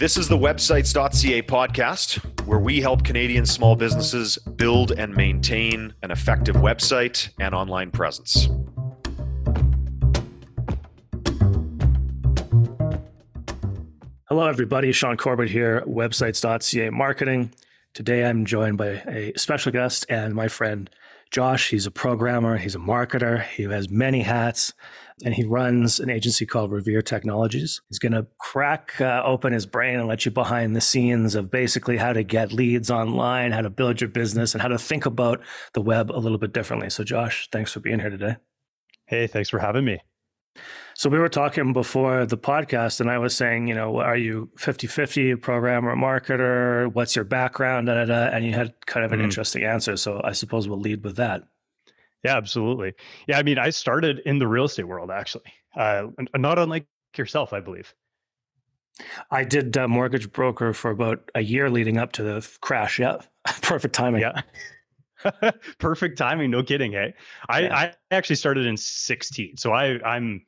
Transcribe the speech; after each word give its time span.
This 0.00 0.16
is 0.16 0.28
the 0.28 0.38
websites.ca 0.38 1.42
podcast, 1.42 2.24
where 2.46 2.58
we 2.58 2.80
help 2.80 3.04
Canadian 3.04 3.44
small 3.44 3.76
businesses 3.76 4.38
build 4.56 4.92
and 4.92 5.14
maintain 5.14 5.92
an 6.02 6.10
effective 6.10 6.56
website 6.56 7.28
and 7.38 7.54
online 7.54 7.90
presence. 7.90 8.48
Hello, 14.30 14.46
everybody. 14.46 14.90
Sean 14.92 15.18
Corbett 15.18 15.50
here, 15.50 15.82
websites.ca 15.86 16.88
marketing. 16.88 17.52
Today 17.92 18.24
I'm 18.24 18.46
joined 18.46 18.78
by 18.78 19.02
a 19.06 19.34
special 19.36 19.70
guest 19.70 20.06
and 20.08 20.34
my 20.34 20.48
friend 20.48 20.88
Josh. 21.30 21.70
He's 21.70 21.86
a 21.86 21.90
programmer, 21.90 22.56
he's 22.56 22.74
a 22.74 22.78
marketer, 22.78 23.44
he 23.44 23.64
has 23.64 23.88
many 23.88 24.22
hats, 24.22 24.72
and 25.24 25.34
he 25.34 25.44
runs 25.44 26.00
an 26.00 26.10
agency 26.10 26.44
called 26.44 26.72
Revere 26.72 27.02
Technologies. 27.02 27.80
He's 27.88 27.98
going 27.98 28.12
to 28.12 28.26
crack 28.38 29.00
uh, 29.00 29.22
open 29.24 29.52
his 29.52 29.66
brain 29.66 29.98
and 29.98 30.08
let 30.08 30.24
you 30.24 30.30
behind 30.30 30.74
the 30.74 30.80
scenes 30.80 31.34
of 31.34 31.50
basically 31.50 31.98
how 31.98 32.12
to 32.12 32.22
get 32.24 32.52
leads 32.52 32.90
online, 32.90 33.52
how 33.52 33.62
to 33.62 33.70
build 33.70 34.00
your 34.00 34.10
business, 34.10 34.54
and 34.54 34.62
how 34.62 34.68
to 34.68 34.78
think 34.78 35.06
about 35.06 35.40
the 35.74 35.80
web 35.80 36.10
a 36.10 36.18
little 36.18 36.38
bit 36.38 36.52
differently. 36.52 36.90
So, 36.90 37.04
Josh, 37.04 37.48
thanks 37.52 37.72
for 37.72 37.80
being 37.80 38.00
here 38.00 38.10
today. 38.10 38.36
Hey, 39.06 39.26
thanks 39.26 39.48
for 39.48 39.58
having 39.58 39.84
me. 39.84 40.00
So 41.00 41.08
we 41.08 41.18
were 41.18 41.30
talking 41.30 41.72
before 41.72 42.26
the 42.26 42.36
podcast, 42.36 43.00
and 43.00 43.10
I 43.10 43.16
was 43.16 43.34
saying, 43.34 43.68
you 43.68 43.74
know, 43.74 44.00
are 44.00 44.18
you 44.18 44.50
50 44.58 44.86
50 44.86 45.36
programmer, 45.36 45.96
marketer? 45.96 46.92
What's 46.92 47.16
your 47.16 47.24
background? 47.24 47.86
Da, 47.86 47.94
da, 47.94 48.04
da, 48.04 48.24
and 48.36 48.44
you 48.44 48.52
had 48.52 48.74
kind 48.84 49.06
of 49.06 49.10
an 49.10 49.16
mm-hmm. 49.20 49.24
interesting 49.24 49.64
answer. 49.64 49.96
So 49.96 50.20
I 50.22 50.32
suppose 50.32 50.68
we'll 50.68 50.78
lead 50.78 51.02
with 51.02 51.16
that. 51.16 51.44
Yeah, 52.22 52.36
absolutely. 52.36 52.92
Yeah, 53.26 53.38
I 53.38 53.42
mean, 53.42 53.58
I 53.58 53.70
started 53.70 54.18
in 54.26 54.38
the 54.40 54.46
real 54.46 54.66
estate 54.66 54.88
world 54.88 55.10
actually, 55.10 55.50
uh, 55.74 56.08
not 56.36 56.58
unlike 56.58 56.84
yourself, 57.16 57.54
I 57.54 57.60
believe. 57.60 57.94
I 59.30 59.44
did 59.44 59.78
uh, 59.78 59.88
mortgage 59.88 60.30
broker 60.30 60.74
for 60.74 60.90
about 60.90 61.30
a 61.34 61.40
year 61.40 61.70
leading 61.70 61.96
up 61.96 62.12
to 62.12 62.22
the 62.22 62.46
crash. 62.60 62.98
Yeah, 62.98 63.22
perfect 63.62 63.94
timing. 63.94 64.20
Yeah. 64.20 64.42
Perfect 65.78 66.16
timing, 66.16 66.50
no 66.50 66.62
kidding. 66.62 66.92
Hey, 66.92 67.12
I, 67.46 67.60
yeah. 67.60 67.76
I 67.76 67.92
actually 68.10 68.36
started 68.36 68.64
in 68.64 68.78
16, 68.78 69.58
so 69.58 69.70
I 69.70 70.02
I'm 70.02 70.46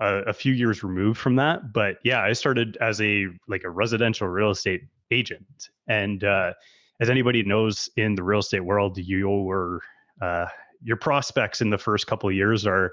a, 0.00 0.22
a, 0.28 0.32
few 0.32 0.52
years 0.52 0.82
removed 0.82 1.18
from 1.18 1.36
that. 1.36 1.72
But 1.72 1.96
yeah, 2.04 2.22
I 2.22 2.32
started 2.32 2.76
as 2.80 3.00
a 3.00 3.26
like 3.48 3.64
a 3.64 3.70
residential 3.70 4.28
real 4.28 4.50
estate 4.50 4.82
agent, 5.10 5.70
and 5.88 6.24
uh, 6.24 6.52
as 7.00 7.10
anybody 7.10 7.42
knows 7.42 7.88
in 7.96 8.14
the 8.14 8.22
real 8.22 8.40
estate 8.40 8.60
world, 8.64 8.98
your 8.98 9.82
uh, 10.20 10.46
your 10.82 10.96
prospects 10.96 11.60
in 11.60 11.70
the 11.70 11.78
first 11.78 12.06
couple 12.06 12.30
years 12.30 12.66
are 12.66 12.92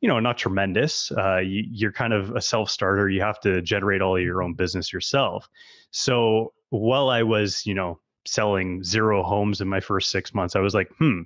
you 0.00 0.08
know 0.08 0.20
not 0.20 0.38
tremendous 0.38 1.10
uh, 1.12 1.38
you, 1.38 1.88
are 1.88 1.92
kind 1.92 2.12
of 2.12 2.30
a 2.36 2.40
self-starter 2.40 3.08
you 3.08 3.20
have 3.20 3.40
to 3.40 3.60
generate 3.62 4.00
all 4.00 4.18
your 4.18 4.44
own 4.44 4.54
business 4.54 4.92
yourself 4.92 5.48
so 5.90 6.52
while 6.70 7.10
i 7.10 7.20
was 7.20 7.66
you 7.66 7.74
know 7.74 7.98
selling 8.28 8.84
zero 8.84 9.22
homes 9.22 9.60
in 9.60 9.68
my 9.68 9.80
first 9.80 10.10
six 10.10 10.34
months, 10.34 10.54
I 10.54 10.60
was 10.60 10.74
like, 10.74 10.88
hmm, 10.98 11.22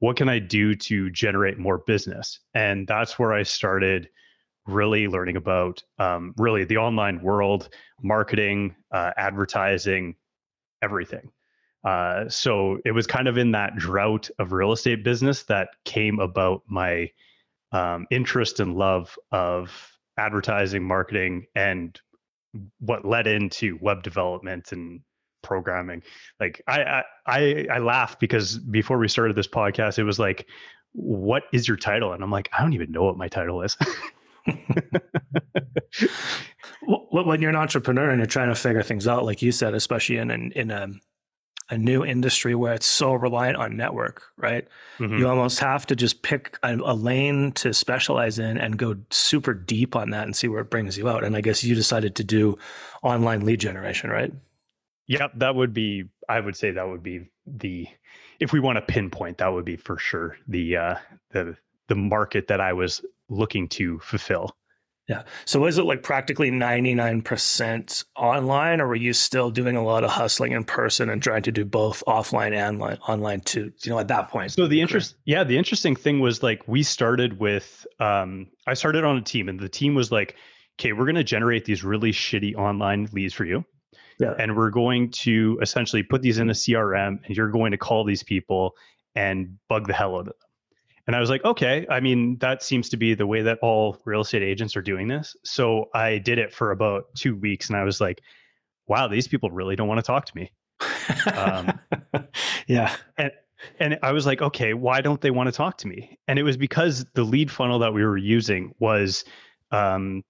what 0.00 0.16
can 0.16 0.28
I 0.28 0.38
do 0.38 0.74
to 0.74 1.10
generate 1.10 1.58
more 1.58 1.78
business? 1.78 2.40
And 2.54 2.86
that's 2.86 3.18
where 3.18 3.32
I 3.32 3.44
started 3.44 4.08
really 4.66 5.08
learning 5.08 5.36
about 5.36 5.82
um, 5.98 6.34
really 6.36 6.64
the 6.64 6.76
online 6.76 7.22
world, 7.22 7.68
marketing, 8.02 8.74
uh, 8.92 9.10
advertising, 9.16 10.14
everything. 10.82 11.30
Uh, 11.84 12.28
so 12.28 12.78
it 12.84 12.92
was 12.92 13.06
kind 13.06 13.26
of 13.26 13.38
in 13.38 13.52
that 13.52 13.76
drought 13.76 14.30
of 14.38 14.52
real 14.52 14.72
estate 14.72 15.02
business 15.02 15.42
that 15.44 15.70
came 15.84 16.20
about 16.20 16.62
my 16.66 17.10
um, 17.72 18.06
interest 18.10 18.60
and 18.60 18.76
love 18.76 19.18
of 19.32 19.70
advertising, 20.16 20.84
marketing, 20.84 21.46
and 21.56 22.00
what 22.78 23.04
led 23.04 23.26
into 23.26 23.78
web 23.80 24.02
development 24.02 24.72
and 24.72 25.00
programming. 25.42 26.02
Like 26.38 26.62
I, 26.68 27.02
I 27.26 27.66
I 27.70 27.78
laugh 27.78 28.18
because 28.20 28.58
before 28.58 28.98
we 28.98 29.08
started 29.08 29.36
this 29.36 29.48
podcast, 29.48 29.98
it 29.98 30.04
was 30.04 30.18
like, 30.18 30.46
"What 30.92 31.44
is 31.52 31.66
your 31.66 31.76
title?" 31.76 32.12
And 32.12 32.22
I'm 32.22 32.30
like, 32.30 32.48
I 32.52 32.62
don't 32.62 32.74
even 32.74 32.92
know 32.92 33.02
what 33.02 33.16
my 33.16 33.28
title 33.28 33.62
is. 33.62 33.76
well, 36.86 37.24
when 37.24 37.40
you're 37.40 37.50
an 37.50 37.56
entrepreneur 37.56 38.10
and 38.10 38.18
you're 38.18 38.26
trying 38.26 38.48
to 38.48 38.54
figure 38.54 38.82
things 38.82 39.06
out, 39.06 39.24
like 39.24 39.42
you 39.42 39.52
said, 39.52 39.74
especially 39.74 40.18
in 40.18 40.30
in, 40.30 40.52
in 40.52 40.70
a 40.70 40.88
a 41.72 41.78
new 41.78 42.04
industry 42.04 42.54
where 42.54 42.74
it's 42.74 42.86
so 42.86 43.14
reliant 43.14 43.56
on 43.56 43.78
network, 43.78 44.24
right? 44.36 44.68
Mm-hmm. 44.98 45.16
You 45.16 45.28
almost 45.28 45.58
have 45.60 45.86
to 45.86 45.96
just 45.96 46.22
pick 46.22 46.58
a, 46.62 46.76
a, 46.76 46.92
lane 46.94 47.52
to 47.52 47.72
specialize 47.72 48.38
in 48.38 48.58
and 48.58 48.76
go 48.76 48.96
super 49.10 49.54
deep 49.54 49.96
on 49.96 50.10
that 50.10 50.24
and 50.24 50.36
see 50.36 50.48
where 50.48 50.60
it 50.60 50.70
brings 50.70 50.98
you 50.98 51.08
out. 51.08 51.24
And 51.24 51.34
I 51.34 51.40
guess 51.40 51.64
you 51.64 51.74
decided 51.74 52.16
to 52.16 52.24
do 52.24 52.58
online 53.02 53.46
lead 53.46 53.60
generation, 53.60 54.10
right? 54.10 54.34
Yep, 55.06 55.32
that 55.36 55.54
would 55.54 55.72
be. 55.72 56.04
I 56.28 56.40
would 56.40 56.56
say 56.56 56.72
that 56.72 56.88
would 56.88 57.02
be 57.02 57.30
the. 57.46 57.88
If 58.38 58.52
we 58.52 58.60
want 58.60 58.76
to 58.76 58.82
pinpoint, 58.82 59.38
that 59.38 59.52
would 59.52 59.64
be 59.64 59.76
for 59.76 59.98
sure 59.98 60.36
the 60.46 60.76
uh, 60.76 60.94
the 61.30 61.56
the 61.88 61.94
market 61.94 62.48
that 62.48 62.60
I 62.60 62.74
was 62.74 63.02
looking 63.32 63.68
to 63.68 63.98
fulfill. 64.00 64.56
Yeah. 65.08 65.24
So 65.46 65.66
is 65.66 65.78
it 65.78 65.82
like 65.82 66.02
practically 66.02 66.50
99% 66.50 68.04
online 68.16 68.80
or 68.80 68.86
were 68.86 68.94
you 68.94 69.12
still 69.12 69.50
doing 69.50 69.76
a 69.76 69.82
lot 69.82 70.04
of 70.04 70.10
hustling 70.10 70.52
in 70.52 70.62
person 70.64 71.10
and 71.10 71.20
trying 71.20 71.42
to 71.42 71.52
do 71.52 71.64
both 71.64 72.04
offline 72.06 72.52
and 72.52 72.80
online, 72.80 72.98
online 73.08 73.40
too, 73.40 73.72
you 73.82 73.90
know, 73.90 73.98
at 73.98 74.08
that 74.08 74.28
point? 74.28 74.52
So 74.52 74.68
the 74.68 74.80
interest, 74.80 75.16
yeah, 75.24 75.42
the 75.42 75.58
interesting 75.58 75.96
thing 75.96 76.20
was 76.20 76.42
like 76.42 76.66
we 76.68 76.84
started 76.84 77.40
with, 77.40 77.84
um, 77.98 78.46
I 78.66 78.74
started 78.74 79.04
on 79.04 79.16
a 79.16 79.22
team 79.22 79.48
and 79.48 79.58
the 79.58 79.68
team 79.68 79.94
was 79.96 80.12
like, 80.12 80.36
okay, 80.78 80.92
we're 80.92 81.04
going 81.04 81.16
to 81.16 81.24
generate 81.24 81.64
these 81.64 81.82
really 81.82 82.12
shitty 82.12 82.54
online 82.54 83.08
leads 83.12 83.34
for 83.34 83.44
you. 83.44 83.64
Yeah. 84.20 84.34
And 84.38 84.56
we're 84.56 84.70
going 84.70 85.10
to 85.10 85.58
essentially 85.60 86.04
put 86.04 86.22
these 86.22 86.38
in 86.38 86.48
a 86.48 86.54
CRM 86.54 87.18
and 87.24 87.36
you're 87.36 87.50
going 87.50 87.72
to 87.72 87.78
call 87.78 88.04
these 88.04 88.22
people 88.22 88.76
and 89.16 89.58
bug 89.68 89.88
the 89.88 89.94
hell 89.94 90.14
out 90.14 90.20
of 90.20 90.26
them. 90.26 90.34
And 91.06 91.16
I 91.16 91.20
was 91.20 91.30
like, 91.30 91.44
okay, 91.44 91.86
I 91.90 92.00
mean, 92.00 92.38
that 92.38 92.62
seems 92.62 92.88
to 92.90 92.96
be 92.96 93.14
the 93.14 93.26
way 93.26 93.42
that 93.42 93.58
all 93.60 94.00
real 94.04 94.20
estate 94.20 94.42
agents 94.42 94.76
are 94.76 94.82
doing 94.82 95.08
this. 95.08 95.36
So 95.44 95.90
I 95.94 96.18
did 96.18 96.38
it 96.38 96.52
for 96.54 96.70
about 96.70 97.06
two 97.16 97.36
weeks 97.36 97.68
and 97.68 97.76
I 97.76 97.82
was 97.82 98.00
like, 98.00 98.20
wow, 98.86 99.08
these 99.08 99.26
people 99.26 99.50
really 99.50 99.74
don't 99.74 99.88
want 99.88 99.98
to 99.98 100.06
talk 100.06 100.26
to 100.26 100.36
me. 100.36 100.52
um, 101.34 101.80
yeah. 102.68 102.94
And, 103.18 103.32
and 103.80 103.98
I 104.02 104.12
was 104.12 104.26
like, 104.26 104.42
okay, 104.42 104.74
why 104.74 105.00
don't 105.00 105.20
they 105.20 105.30
want 105.30 105.48
to 105.48 105.52
talk 105.52 105.78
to 105.78 105.88
me? 105.88 106.18
And 106.28 106.38
it 106.38 106.42
was 106.44 106.56
because 106.56 107.04
the 107.14 107.24
lead 107.24 107.50
funnel 107.50 107.80
that 107.80 107.92
we 107.92 108.04
were 108.04 108.16
using 108.16 108.74
was, 108.78 109.24
um, 109.70 110.22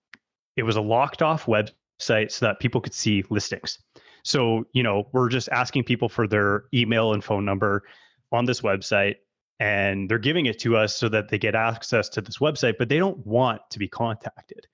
it 0.56 0.62
was 0.62 0.76
a 0.76 0.82
locked 0.82 1.22
off 1.22 1.46
website 1.46 2.30
so 2.30 2.46
that 2.46 2.60
people 2.60 2.80
could 2.80 2.94
see 2.94 3.24
listings. 3.30 3.78
So, 4.24 4.64
you 4.72 4.82
know, 4.82 5.08
we're 5.12 5.28
just 5.28 5.48
asking 5.50 5.84
people 5.84 6.08
for 6.08 6.26
their 6.26 6.64
email 6.72 7.12
and 7.12 7.24
phone 7.24 7.44
number 7.44 7.82
on 8.30 8.44
this 8.44 8.60
website 8.60 9.16
and 9.62 10.10
they're 10.10 10.18
giving 10.18 10.46
it 10.46 10.58
to 10.58 10.76
us 10.76 10.96
so 10.96 11.08
that 11.08 11.28
they 11.28 11.38
get 11.38 11.54
access 11.54 12.08
to 12.08 12.20
this 12.20 12.38
website, 12.38 12.74
but 12.80 12.88
they 12.88 12.98
don't 12.98 13.24
want 13.24 13.62
to 13.70 13.78
be 13.78 13.86
contacted. 13.86 14.66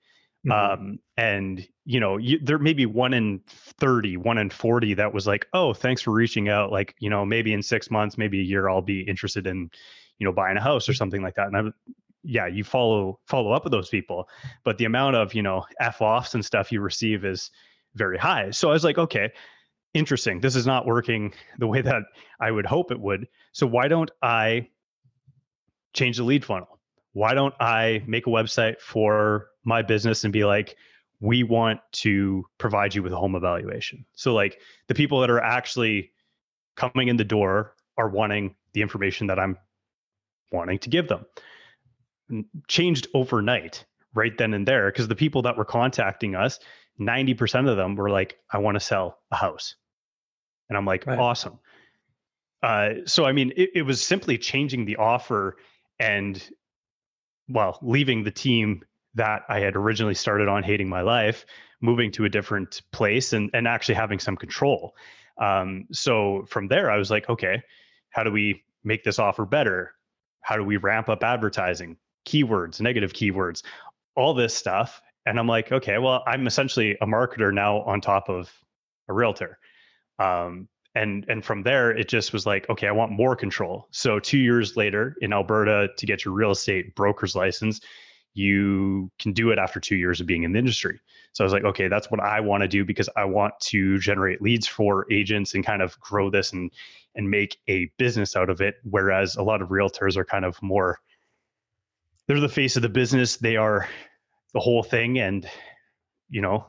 Mm-hmm. 0.47 0.51
Um, 0.81 0.99
and 1.15 1.63
you 1.85 1.99
know, 1.99 2.17
you, 2.17 2.39
there 2.41 2.57
may 2.57 2.73
be 2.73 2.87
one 2.87 3.13
in 3.13 3.41
30, 3.47 4.17
one 4.17 4.39
in 4.39 4.49
40 4.49 4.95
that 4.95 5.13
was 5.13 5.27
like, 5.27 5.45
oh, 5.53 5.73
thanks 5.73 6.01
for 6.01 6.09
reaching 6.09 6.49
out. 6.49 6.71
Like, 6.71 6.95
you 6.97 7.11
know, 7.11 7.23
maybe 7.23 7.53
in 7.53 7.61
six 7.61 7.91
months, 7.91 8.17
maybe 8.17 8.39
a 8.39 8.43
year, 8.43 8.67
I'll 8.67 8.81
be 8.81 9.01
interested 9.01 9.45
in, 9.45 9.69
you 10.17 10.25
know, 10.25 10.31
buying 10.31 10.57
a 10.57 10.61
house 10.61 10.89
or 10.89 10.95
something 10.95 11.21
like 11.21 11.35
that. 11.35 11.49
And 11.49 11.57
I, 11.57 11.61
yeah, 12.23 12.47
you 12.47 12.63
follow 12.63 13.19
follow 13.27 13.51
up 13.51 13.65
with 13.65 13.71
those 13.71 13.89
people, 13.89 14.27
but 14.63 14.79
the 14.79 14.85
amount 14.85 15.15
of 15.17 15.35
you 15.35 15.43
know 15.43 15.65
f 15.79 16.01
offs 16.01 16.33
and 16.33 16.43
stuff 16.43 16.71
you 16.71 16.81
receive 16.81 17.25
is 17.25 17.51
very 17.93 18.17
high. 18.17 18.49
So 18.49 18.69
I 18.69 18.73
was 18.73 18.83
like, 18.83 18.97
okay, 18.97 19.31
interesting. 19.93 20.39
This 20.39 20.55
is 20.55 20.65
not 20.65 20.87
working 20.87 21.33
the 21.59 21.67
way 21.67 21.81
that 21.81 22.01
I 22.39 22.49
would 22.49 22.65
hope 22.65 22.91
it 22.91 22.99
would. 22.99 23.27
So 23.51 23.67
why 23.67 23.87
don't 23.87 24.09
I 24.23 24.67
change 25.93 26.17
the 26.17 26.23
lead 26.23 26.45
funnel? 26.45 26.79
Why 27.13 27.33
don't 27.33 27.55
I 27.59 28.03
make 28.07 28.27
a 28.27 28.29
website 28.29 28.79
for 28.79 29.47
my 29.63 29.81
business 29.81 30.23
and 30.23 30.31
be 30.31 30.45
like, 30.45 30.75
we 31.19 31.43
want 31.43 31.81
to 31.91 32.45
provide 32.57 32.95
you 32.95 33.03
with 33.03 33.11
a 33.11 33.17
home 33.17 33.35
evaluation. 33.35 34.05
So 34.13 34.33
like 34.33 34.59
the 34.87 34.95
people 34.95 35.19
that 35.21 35.29
are 35.29 35.41
actually 35.41 36.11
coming 36.75 37.09
in 37.09 37.17
the 37.17 37.25
door 37.25 37.75
are 37.97 38.07
wanting 38.07 38.55
the 38.73 38.81
information 38.81 39.27
that 39.27 39.39
I'm 39.39 39.57
wanting 40.51 40.79
to 40.79 40.89
give 40.89 41.07
them 41.07 41.25
changed 42.67 43.07
overnight 43.13 43.85
right 44.13 44.37
then 44.37 44.53
and 44.53 44.67
there 44.67 44.91
because 44.91 45.07
the 45.07 45.15
people 45.15 45.43
that 45.43 45.57
were 45.57 45.65
contacting 45.65 46.35
us 46.35 46.59
90% 46.99 47.69
of 47.69 47.77
them 47.77 47.95
were 47.95 48.09
like 48.09 48.37
i 48.51 48.57
want 48.57 48.75
to 48.75 48.79
sell 48.79 49.19
a 49.31 49.35
house 49.35 49.75
and 50.69 50.77
i'm 50.77 50.85
like 50.85 51.05
right. 51.05 51.19
awesome 51.19 51.59
uh, 52.61 52.89
so 53.05 53.25
i 53.25 53.31
mean 53.31 53.51
it, 53.55 53.69
it 53.75 53.81
was 53.83 54.01
simply 54.01 54.37
changing 54.37 54.85
the 54.85 54.97
offer 54.97 55.57
and 55.99 56.49
well 57.47 57.77
leaving 57.81 58.23
the 58.23 58.31
team 58.31 58.83
that 59.15 59.43
i 59.49 59.59
had 59.59 59.75
originally 59.75 60.13
started 60.13 60.47
on 60.47 60.63
hating 60.63 60.89
my 60.89 61.01
life 61.01 61.45
moving 61.81 62.11
to 62.11 62.25
a 62.25 62.29
different 62.29 62.81
place 62.91 63.31
and, 63.33 63.49
and 63.53 63.67
actually 63.67 63.95
having 63.95 64.19
some 64.19 64.35
control 64.35 64.95
um, 65.39 65.85
so 65.91 66.45
from 66.47 66.67
there 66.67 66.91
i 66.91 66.97
was 66.97 67.09
like 67.09 67.29
okay 67.29 67.61
how 68.11 68.23
do 68.23 68.31
we 68.31 68.63
make 68.83 69.03
this 69.03 69.19
offer 69.19 69.45
better 69.45 69.91
how 70.41 70.55
do 70.55 70.63
we 70.63 70.77
ramp 70.77 71.09
up 71.09 71.23
advertising 71.23 71.97
keywords, 72.29 72.79
negative 72.79 73.13
keywords, 73.13 73.63
all 74.15 74.33
this 74.33 74.55
stuff. 74.55 75.01
And 75.25 75.39
I'm 75.39 75.47
like, 75.47 75.71
okay, 75.71 75.97
well, 75.97 76.23
I'm 76.25 76.47
essentially 76.47 76.97
a 77.01 77.05
marketer 77.05 77.53
now 77.53 77.81
on 77.81 78.01
top 78.01 78.29
of 78.29 78.51
a 79.07 79.13
realtor. 79.13 79.57
Um, 80.17 80.67
and 80.95 81.25
and 81.29 81.43
from 81.43 81.63
there, 81.63 81.91
it 81.91 82.07
just 82.07 82.33
was 82.33 82.45
like, 82.45 82.69
okay, 82.69 82.87
I 82.87 82.91
want 82.91 83.11
more 83.11 83.35
control. 83.35 83.87
So 83.91 84.19
two 84.19 84.37
years 84.39 84.75
later 84.75 85.15
in 85.21 85.33
Alberta, 85.33 85.89
to 85.95 86.05
get 86.05 86.25
your 86.25 86.33
real 86.33 86.51
estate 86.51 86.95
broker's 86.95 87.35
license, 87.35 87.79
you 88.33 89.11
can 89.19 89.33
do 89.33 89.51
it 89.51 89.59
after 89.59 89.79
two 89.79 89.95
years 89.95 90.19
of 90.19 90.27
being 90.27 90.43
in 90.43 90.51
the 90.51 90.59
industry. 90.59 90.99
So 91.33 91.43
I 91.43 91.45
was 91.45 91.53
like, 91.53 91.63
okay, 91.63 91.87
that's 91.87 92.09
what 92.09 92.19
I 92.19 92.39
want 92.39 92.61
to 92.61 92.67
do 92.67 92.83
because 92.83 93.09
I 93.15 93.25
want 93.25 93.53
to 93.61 93.99
generate 93.99 94.41
leads 94.41 94.67
for 94.67 95.05
agents 95.11 95.53
and 95.53 95.65
kind 95.65 95.81
of 95.81 95.99
grow 95.99 96.29
this 96.29 96.53
and 96.53 96.71
and 97.15 97.29
make 97.29 97.57
a 97.67 97.91
business 97.97 98.35
out 98.35 98.49
of 98.49 98.61
it. 98.61 98.75
Whereas 98.83 99.35
a 99.35 99.43
lot 99.43 99.61
of 99.61 99.69
realtors 99.69 100.17
are 100.17 100.25
kind 100.25 100.45
of 100.45 100.61
more 100.61 100.99
they're 102.29 102.39
the 102.39 102.47
face 102.47 102.75
of 102.75 102.83
the 102.83 102.89
business. 102.89 103.37
They 103.37 103.57
are 103.57 103.89
the 104.53 104.59
whole 104.59 104.83
thing. 104.83 105.17
And, 105.17 105.49
you 106.29 106.41
know, 106.41 106.67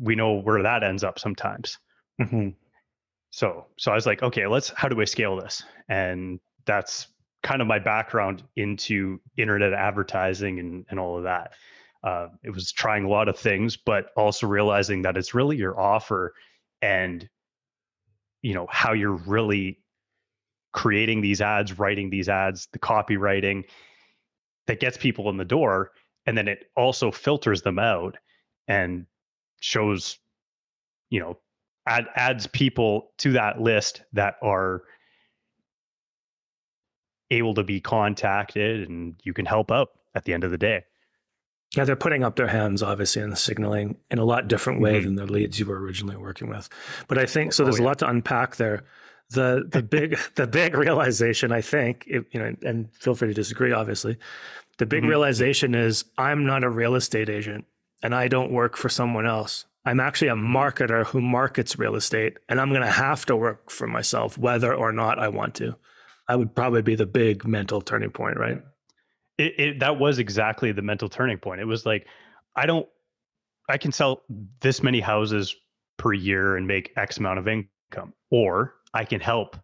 we 0.00 0.14
know 0.14 0.34
where 0.34 0.62
that 0.62 0.84
ends 0.84 1.02
up 1.02 1.18
sometimes. 1.18 1.78
Mm-hmm. 2.20 2.50
So, 3.34 3.66
so 3.76 3.90
I 3.90 3.96
was 3.96 4.06
like, 4.06 4.22
okay, 4.22 4.46
let's, 4.46 4.68
how 4.76 4.86
do 4.86 5.00
I 5.00 5.04
scale 5.06 5.34
this? 5.34 5.64
And 5.88 6.38
that's 6.66 7.08
kind 7.42 7.60
of 7.60 7.66
my 7.66 7.80
background 7.80 8.44
into 8.54 9.20
internet 9.36 9.72
advertising 9.72 10.60
and, 10.60 10.86
and 10.88 11.00
all 11.00 11.18
of 11.18 11.24
that. 11.24 11.54
Uh, 12.04 12.28
it 12.44 12.50
was 12.50 12.70
trying 12.70 13.04
a 13.04 13.08
lot 13.08 13.28
of 13.28 13.36
things, 13.36 13.76
but 13.76 14.10
also 14.16 14.46
realizing 14.46 15.02
that 15.02 15.16
it's 15.16 15.34
really 15.34 15.56
your 15.56 15.80
offer 15.80 16.32
and, 16.80 17.28
you 18.42 18.54
know, 18.54 18.68
how 18.70 18.92
you're 18.92 19.20
really 19.26 19.80
creating 20.72 21.20
these 21.20 21.40
ads, 21.40 21.76
writing 21.76 22.10
these 22.10 22.28
ads, 22.28 22.68
the 22.72 22.78
copywriting, 22.78 23.64
that 24.68 24.78
gets 24.78 24.96
people 24.96 25.28
in 25.28 25.38
the 25.38 25.44
door 25.44 25.90
and 26.24 26.38
then 26.38 26.46
it 26.46 26.70
also 26.76 27.10
filters 27.10 27.62
them 27.62 27.80
out 27.80 28.16
and 28.68 29.06
shows 29.58 30.20
you 31.10 31.20
know 31.20 31.38
add, 31.86 32.06
adds 32.14 32.46
people 32.46 33.10
to 33.18 33.32
that 33.32 33.60
list 33.60 34.02
that 34.12 34.36
are 34.42 34.82
able 37.30 37.54
to 37.54 37.64
be 37.64 37.80
contacted 37.80 38.88
and 38.88 39.16
you 39.24 39.32
can 39.32 39.46
help 39.46 39.70
out 39.70 39.90
at 40.14 40.24
the 40.24 40.32
end 40.32 40.44
of 40.44 40.50
the 40.50 40.58
day 40.58 40.84
yeah 41.76 41.84
they're 41.84 41.96
putting 41.96 42.22
up 42.22 42.36
their 42.36 42.46
hands 42.46 42.82
obviously 42.82 43.22
and 43.22 43.36
signaling 43.36 43.96
in 44.10 44.18
a 44.18 44.24
lot 44.24 44.46
different 44.46 44.80
way 44.80 44.96
mm-hmm. 44.96 45.16
than 45.16 45.26
the 45.26 45.32
leads 45.32 45.58
you 45.58 45.66
were 45.66 45.80
originally 45.80 46.16
working 46.16 46.48
with 46.48 46.68
but 47.08 47.18
i 47.18 47.26
think 47.26 47.52
so 47.52 47.64
there's 47.64 47.76
oh, 47.76 47.78
yeah. 47.78 47.84
a 47.84 47.88
lot 47.88 47.98
to 47.98 48.08
unpack 48.08 48.56
there 48.56 48.84
the 49.30 49.66
the 49.70 49.82
big 49.96 50.18
the 50.36 50.46
big 50.46 50.76
realization 50.76 51.50
i 51.50 51.60
think 51.60 52.04
it, 52.06 52.24
you 52.30 52.40
know 52.40 52.54
and 52.62 52.94
feel 52.94 53.14
free 53.14 53.28
to 53.28 53.34
disagree 53.34 53.72
obviously 53.72 54.16
the 54.78 54.86
big 54.86 55.00
mm-hmm. 55.00 55.10
realization 55.10 55.74
is 55.74 56.04
i'm 56.18 56.44
not 56.44 56.62
a 56.62 56.68
real 56.68 56.94
estate 56.94 57.28
agent 57.28 57.64
and 58.02 58.14
i 58.14 58.28
don't 58.28 58.52
work 58.52 58.76
for 58.76 58.88
someone 58.88 59.26
else 59.26 59.64
i'm 59.84 60.00
actually 60.00 60.28
a 60.28 60.34
marketer 60.34 61.04
who 61.06 61.20
markets 61.20 61.78
real 61.78 61.96
estate 61.96 62.38
and 62.48 62.60
i'm 62.60 62.70
going 62.70 62.82
to 62.82 62.86
have 62.86 63.24
to 63.26 63.36
work 63.36 63.70
for 63.70 63.86
myself 63.86 64.38
whether 64.38 64.74
or 64.74 64.92
not 64.92 65.18
i 65.18 65.28
want 65.28 65.54
to 65.54 65.74
i 66.28 66.36
would 66.36 66.54
probably 66.54 66.82
be 66.82 66.94
the 66.94 67.06
big 67.06 67.46
mental 67.46 67.80
turning 67.80 68.10
point 68.10 68.36
right 68.36 68.60
it, 69.38 69.54
it 69.58 69.80
that 69.80 69.98
was 69.98 70.18
exactly 70.18 70.72
the 70.72 70.82
mental 70.82 71.08
turning 71.08 71.38
point 71.38 71.60
it 71.60 71.66
was 71.66 71.84
like 71.86 72.06
i 72.56 72.66
don't 72.66 72.86
i 73.68 73.76
can 73.76 73.92
sell 73.92 74.22
this 74.60 74.82
many 74.82 75.00
houses 75.00 75.54
per 75.96 76.12
year 76.12 76.56
and 76.56 76.66
make 76.66 76.92
x 76.96 77.18
amount 77.18 77.38
of 77.38 77.48
income 77.48 78.12
or 78.30 78.74
I 78.94 79.04
can 79.04 79.20
help 79.20 79.56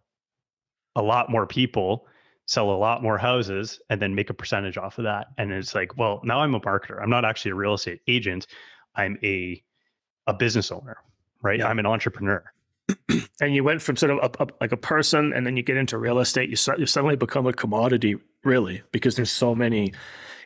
a 0.95 1.01
lot 1.01 1.29
more 1.29 1.47
people 1.47 2.05
sell 2.47 2.69
a 2.69 2.75
lot 2.75 3.01
more 3.01 3.17
houses 3.17 3.79
and 3.89 4.01
then 4.01 4.13
make 4.13 4.29
a 4.29 4.33
percentage 4.33 4.77
off 4.77 4.97
of 4.97 5.05
that. 5.05 5.27
And 5.37 5.51
it's 5.51 5.73
like, 5.73 5.97
well, 5.97 6.19
now 6.23 6.39
I'm 6.39 6.53
a 6.53 6.59
marketer. 6.59 7.01
I'm 7.01 7.09
not 7.09 7.23
actually 7.23 7.51
a 7.51 7.55
real 7.55 7.75
estate 7.75 8.01
agent. 8.07 8.47
I'm 8.95 9.17
a 9.23 9.63
a 10.27 10.33
business 10.33 10.71
owner, 10.71 10.97
right? 11.41 11.59
Yeah. 11.59 11.67
I'm 11.67 11.79
an 11.79 11.85
entrepreneur. 11.85 12.43
and 13.41 13.55
you 13.55 13.63
went 13.63 13.81
from 13.81 13.95
sort 13.95 14.11
of 14.11 14.17
a, 14.17 14.43
a, 14.43 14.47
like 14.59 14.71
a 14.71 14.77
person, 14.77 15.33
and 15.33 15.45
then 15.45 15.57
you 15.57 15.63
get 15.63 15.77
into 15.77 15.97
real 15.97 16.19
estate. 16.19 16.49
You 16.49 16.55
start, 16.55 16.79
you 16.79 16.85
suddenly 16.85 17.15
become 17.15 17.47
a 17.47 17.53
commodity, 17.53 18.15
really, 18.43 18.83
because 18.91 19.15
there's 19.15 19.31
so 19.31 19.55
many. 19.55 19.93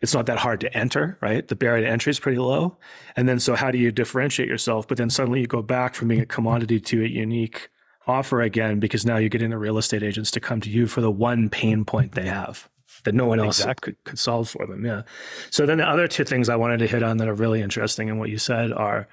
It's 0.01 0.13
not 0.13 0.25
that 0.27 0.38
hard 0.38 0.60
to 0.60 0.77
enter, 0.77 1.18
right? 1.22 1.48
The 1.48 1.56
barrier 1.56 1.86
to 1.86 1.89
entry 1.89 2.12
is 2.12 2.19
pretty 2.19 2.38
low, 2.38 2.77
and 3.16 3.27
then 3.27 3.39
so 3.39 3.56
how 3.56 3.72
do 3.72 3.77
you 3.77 3.92
differentiate 3.92 4.50
yourself? 4.50 4.88
But 4.88 4.98
then 4.98 5.10
suddenly 5.10 5.42
you 5.42 5.48
go 5.48 5.62
back 5.62 5.95
from 5.95 6.10
being 6.10 6.22
a 6.22 6.25
commodity 6.25 6.80
to 6.81 7.04
a 7.04 7.07
unique 7.07 7.69
offer 8.07 8.42
again 8.42 8.80
because 8.80 9.06
now 9.06 9.18
you're 9.18 9.30
getting 9.30 9.50
the 9.50 9.57
real 9.57 9.80
estate 9.80 10.04
agents 10.04 10.30
to 10.31 10.39
come 10.39 10.62
to 10.62 10.69
you 10.69 10.86
for 10.86 11.01
the 11.01 11.10
one 11.10 11.50
pain 11.50 11.83
point 11.83 12.12
they 12.12 12.27
have 12.27 12.69
that 13.04 13.16
no 13.16 13.25
one 13.25 13.39
else 13.39 13.60
exactly. 13.60 13.94
could, 13.94 14.04
could 14.04 14.19
solve 14.19 14.50
for 14.50 14.66
them. 14.66 14.86
Yeah. 14.86 15.04
So 15.50 15.66
then 15.66 15.77
the 15.77 15.88
other 15.88 16.07
two 16.07 16.24
things 16.24 16.50
I 16.50 16.56
wanted 16.56 16.80
to 16.80 16.88
hit 16.88 17.04
on 17.04 17.18
that 17.18 17.27
are 17.27 17.33
really 17.33 17.62
interesting 17.62 18.10
in 18.10 18.18
what 18.18 18.30
you 18.30 18.38
said 18.38 18.72
are, 18.72 19.07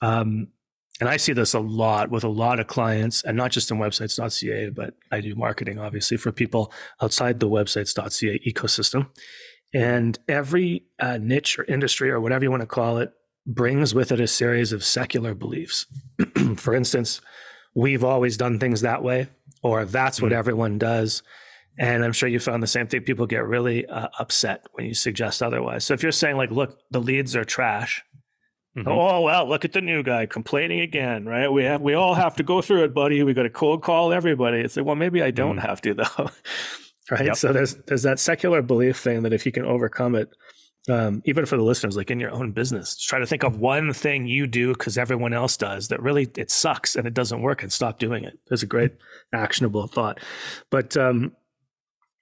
um, 0.00 0.48
and 1.00 1.08
I 1.08 1.16
see 1.16 1.32
this 1.32 1.54
a 1.54 1.60
lot 1.60 2.10
with 2.10 2.24
a 2.24 2.28
lot 2.28 2.58
of 2.58 2.66
clients, 2.66 3.22
and 3.22 3.36
not 3.36 3.52
just 3.52 3.70
in 3.70 3.78
websites.ca, 3.78 4.70
but 4.70 4.94
I 5.12 5.20
do 5.20 5.34
marketing 5.34 5.78
obviously 5.78 6.16
for 6.16 6.32
people 6.32 6.72
outside 7.00 7.38
the 7.38 7.48
websites.ca 7.48 8.40
ecosystem. 8.40 9.08
And 9.72 10.18
every 10.28 10.86
uh, 10.98 11.18
niche 11.18 11.58
or 11.58 11.64
industry 11.64 12.10
or 12.10 12.20
whatever 12.20 12.44
you 12.44 12.50
want 12.50 12.62
to 12.62 12.66
call 12.66 12.98
it 12.98 13.12
brings 13.46 13.94
with 13.94 14.10
it 14.12 14.20
a 14.20 14.26
series 14.26 14.72
of 14.72 14.84
secular 14.84 15.34
beliefs. 15.34 15.86
for 16.56 16.74
instance, 16.74 17.20
we've 17.74 18.04
always 18.04 18.36
done 18.36 18.58
things 18.58 18.80
that 18.80 19.02
way, 19.02 19.28
or 19.62 19.84
that's 19.84 20.20
what 20.20 20.32
mm-hmm. 20.32 20.38
everyone 20.38 20.78
does. 20.78 21.22
And 21.78 22.04
I'm 22.04 22.12
sure 22.12 22.28
you 22.28 22.40
found 22.40 22.62
the 22.62 22.66
same 22.66 22.88
thing. 22.88 23.02
People 23.02 23.26
get 23.26 23.44
really 23.44 23.86
uh, 23.86 24.08
upset 24.18 24.66
when 24.72 24.86
you 24.86 24.94
suggest 24.94 25.42
otherwise. 25.42 25.84
So 25.84 25.94
if 25.94 26.02
you're 26.02 26.10
saying 26.10 26.36
like, 26.36 26.50
look, 26.50 26.80
the 26.90 27.00
leads 27.00 27.36
are 27.36 27.44
trash. 27.44 28.02
Mm-hmm. 28.78 28.88
Oh 28.88 29.22
well, 29.22 29.48
look 29.48 29.64
at 29.64 29.72
the 29.72 29.80
new 29.80 30.02
guy 30.02 30.26
complaining 30.26 30.80
again, 30.80 31.24
right? 31.24 31.48
We 31.48 31.64
have 31.64 31.80
we 31.80 31.94
all 31.94 32.14
have 32.14 32.36
to 32.36 32.42
go 32.42 32.62
through 32.62 32.84
it, 32.84 32.94
buddy. 32.94 33.22
We 33.22 33.34
got 33.34 33.42
to 33.42 33.50
cold 33.50 33.82
call 33.82 34.12
everybody. 34.12 34.58
It's 34.60 34.76
like, 34.76 34.86
well, 34.86 34.96
maybe 34.96 35.22
I 35.22 35.30
don't 35.30 35.56
mm-hmm. 35.56 35.66
have 35.66 35.80
to 35.82 35.94
though, 35.94 36.30
right? 37.10 37.26
Yep. 37.26 37.36
So 37.36 37.52
there's 37.52 37.74
there's 37.86 38.02
that 38.02 38.20
secular 38.20 38.62
belief 38.62 38.98
thing 38.98 39.22
that 39.22 39.32
if 39.32 39.46
you 39.46 39.52
can 39.52 39.64
overcome 39.64 40.14
it, 40.14 40.30
um, 40.88 41.22
even 41.24 41.44
for 41.44 41.56
the 41.56 41.64
listeners, 41.64 41.96
like 41.96 42.10
in 42.10 42.20
your 42.20 42.30
own 42.30 42.52
business, 42.52 42.94
just 42.94 43.08
try 43.08 43.18
to 43.18 43.26
think 43.26 43.42
of 43.42 43.58
one 43.58 43.92
thing 43.92 44.26
you 44.26 44.46
do 44.46 44.72
because 44.72 44.96
everyone 44.96 45.34
else 45.34 45.56
does 45.56 45.88
that 45.88 46.02
really 46.02 46.28
it 46.36 46.50
sucks 46.50 46.94
and 46.94 47.06
it 47.06 47.14
doesn't 47.14 47.42
work 47.42 47.62
and 47.62 47.72
stop 47.72 47.98
doing 47.98 48.24
it. 48.24 48.38
There's 48.48 48.62
a 48.62 48.66
great 48.66 48.92
actionable 49.32 49.86
thought. 49.86 50.20
But 50.70 50.96
um, 50.96 51.32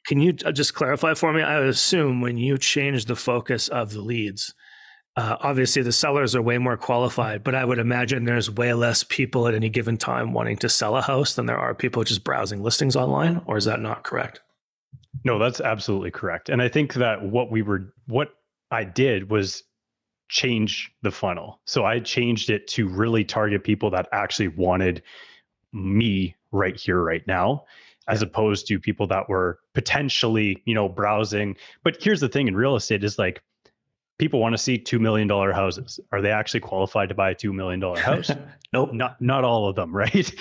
can 0.07 0.21
you 0.21 0.35
uh, 0.45 0.53
just 0.53 0.75
clarify 0.75 1.15
for 1.15 1.33
me? 1.33 1.43
I 1.43 1.59
would 1.59 1.69
assume 1.69 2.21
when 2.21 2.39
you 2.39 2.59
change 2.59 3.05
the 3.05 3.17
focus 3.17 3.69
of 3.69 3.93
the 3.93 4.01
leads, 4.01 4.55
uh, 5.17 5.37
obviously 5.41 5.83
the 5.83 5.93
sellers 5.93 6.35
are 6.35 6.43
way 6.43 6.59
more 6.59 6.77
qualified, 6.77 7.43
but 7.43 7.55
I 7.55 7.65
would 7.65 7.79
imagine 7.79 8.25
there's 8.25 8.51
way 8.51 8.75
less 8.75 9.03
people 9.03 9.49
at 9.49 9.55
any 9.55 9.71
given 9.71 9.97
time 9.97 10.33
wanting 10.33 10.59
to 10.59 10.69
sell 10.69 10.97
a 10.97 11.03
house 11.03 11.35
than 11.35 11.47
there 11.47 11.59
are 11.59 11.75
people 11.75 12.05
just 12.05 12.23
browsing 12.23 12.63
listings 12.63 12.97
online. 12.97 13.41
Or 13.47 13.57
is 13.57 13.65
that 13.65 13.81
not 13.81 14.05
correct? 14.05 14.43
No, 15.25 15.39
that's 15.39 15.61
absolutely 15.61 16.11
correct. 16.11 16.51
And 16.51 16.61
I 16.61 16.69
think 16.69 16.95
that 16.95 17.23
what 17.23 17.51
we 17.51 17.63
were, 17.63 17.95
what 18.07 18.35
I 18.71 18.85
did 18.85 19.31
was 19.31 19.63
change 20.29 20.93
the 21.03 21.11
funnel. 21.11 21.61
So 21.65 21.87
I 21.87 22.01
changed 22.01 22.51
it 22.51 22.69
to 22.69 22.87
really 22.87 23.25
target 23.25 23.65
people 23.65 23.91
that 23.91 24.09
actually 24.13 24.49
wanted 24.49 25.03
me 25.73 26.35
right 26.53 26.77
here, 26.77 27.03
right 27.03 27.27
now, 27.27 27.65
as 28.07 28.21
opposed 28.21 28.67
to 28.67 28.79
people 28.79 29.07
that 29.07 29.31
were 29.31 29.61
potentially, 29.73 30.63
you 30.67 30.75
know, 30.75 30.91
browsing. 30.91 31.57
But 31.85 32.03
here's 32.03 32.21
the 32.21 32.29
thing 32.29 32.49
in 32.49 32.57
real 32.57 32.77
estate 32.77 33.03
is 33.03 33.19
like 33.19 33.43
people 34.19 34.41
want 34.41 34.55
to 34.55 34.59
see 34.59 34.79
$2 34.79 35.01
million 35.01 35.29
houses. 35.29 36.01
Are 36.13 36.23
they 36.23 36.31
actually 36.31 36.61
qualified 36.61 37.09
to 37.11 37.15
buy 37.15 37.31
a 37.31 37.35
$2 37.35 37.53
million 37.53 37.81
house? 37.97 38.31
nope. 38.73 38.93
Not, 38.93 39.21
not 39.21 39.45
all 39.45 39.69
of 39.69 39.77
them, 39.77 39.95
right? 39.97 40.35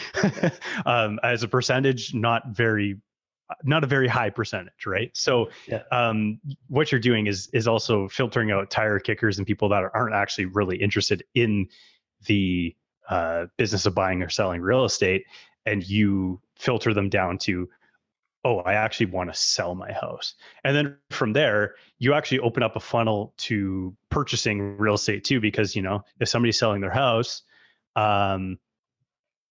um, 0.86 1.20
as 1.24 1.44
a 1.44 1.48
percentage, 1.48 2.14
not 2.14 2.50
very 2.50 2.98
not 3.64 3.84
a 3.84 3.88
very 3.88 4.08
high 4.08 4.30
percentage, 4.30 4.88
right? 4.88 5.12
So, 5.14 5.50
yeah. 5.68 5.84
um, 5.92 6.40
what 6.68 6.92
you're 6.92 7.00
doing 7.00 7.28
is 7.28 7.48
is 7.54 7.68
also 7.68 8.08
filtering 8.08 8.52
out 8.52 8.72
tire 8.72 9.00
kickers 9.00 9.38
and 9.38 9.46
people 9.46 9.70
that 9.70 9.84
aren't 9.94 10.16
actually 10.16 10.46
really 10.46 10.78
interested 10.78 11.24
in 11.36 11.68
the 12.26 12.76
uh, 13.10 13.46
business 13.58 13.86
of 13.86 13.94
buying 13.94 14.24
or 14.24 14.30
selling 14.30 14.62
real 14.62 14.84
estate, 14.86 15.26
and 15.66 15.88
you 15.88 16.42
filter 16.56 16.94
them 16.94 17.10
down 17.10 17.38
to, 17.38 17.70
oh, 18.46 18.60
I 18.60 18.76
actually 18.76 19.08
want 19.08 19.34
to 19.34 19.38
sell 19.38 19.76
my 19.76 19.92
house, 19.92 20.36
and 20.64 20.76
then 20.76 20.98
from 21.10 21.34
there, 21.34 21.76
you 22.00 22.14
actually 22.14 22.40
open 22.40 22.64
up 22.64 22.78
a 22.78 22.80
funnel 22.80 23.34
to 23.38 23.96
purchasing 24.10 24.78
real 24.78 24.94
estate 24.94 25.26
too, 25.26 25.42
because 25.42 25.76
you 25.76 25.82
know 25.82 26.06
if 26.22 26.30
somebody's 26.30 26.58
selling 26.58 26.80
their 26.80 26.92
house, 26.92 27.44
um, 27.98 28.58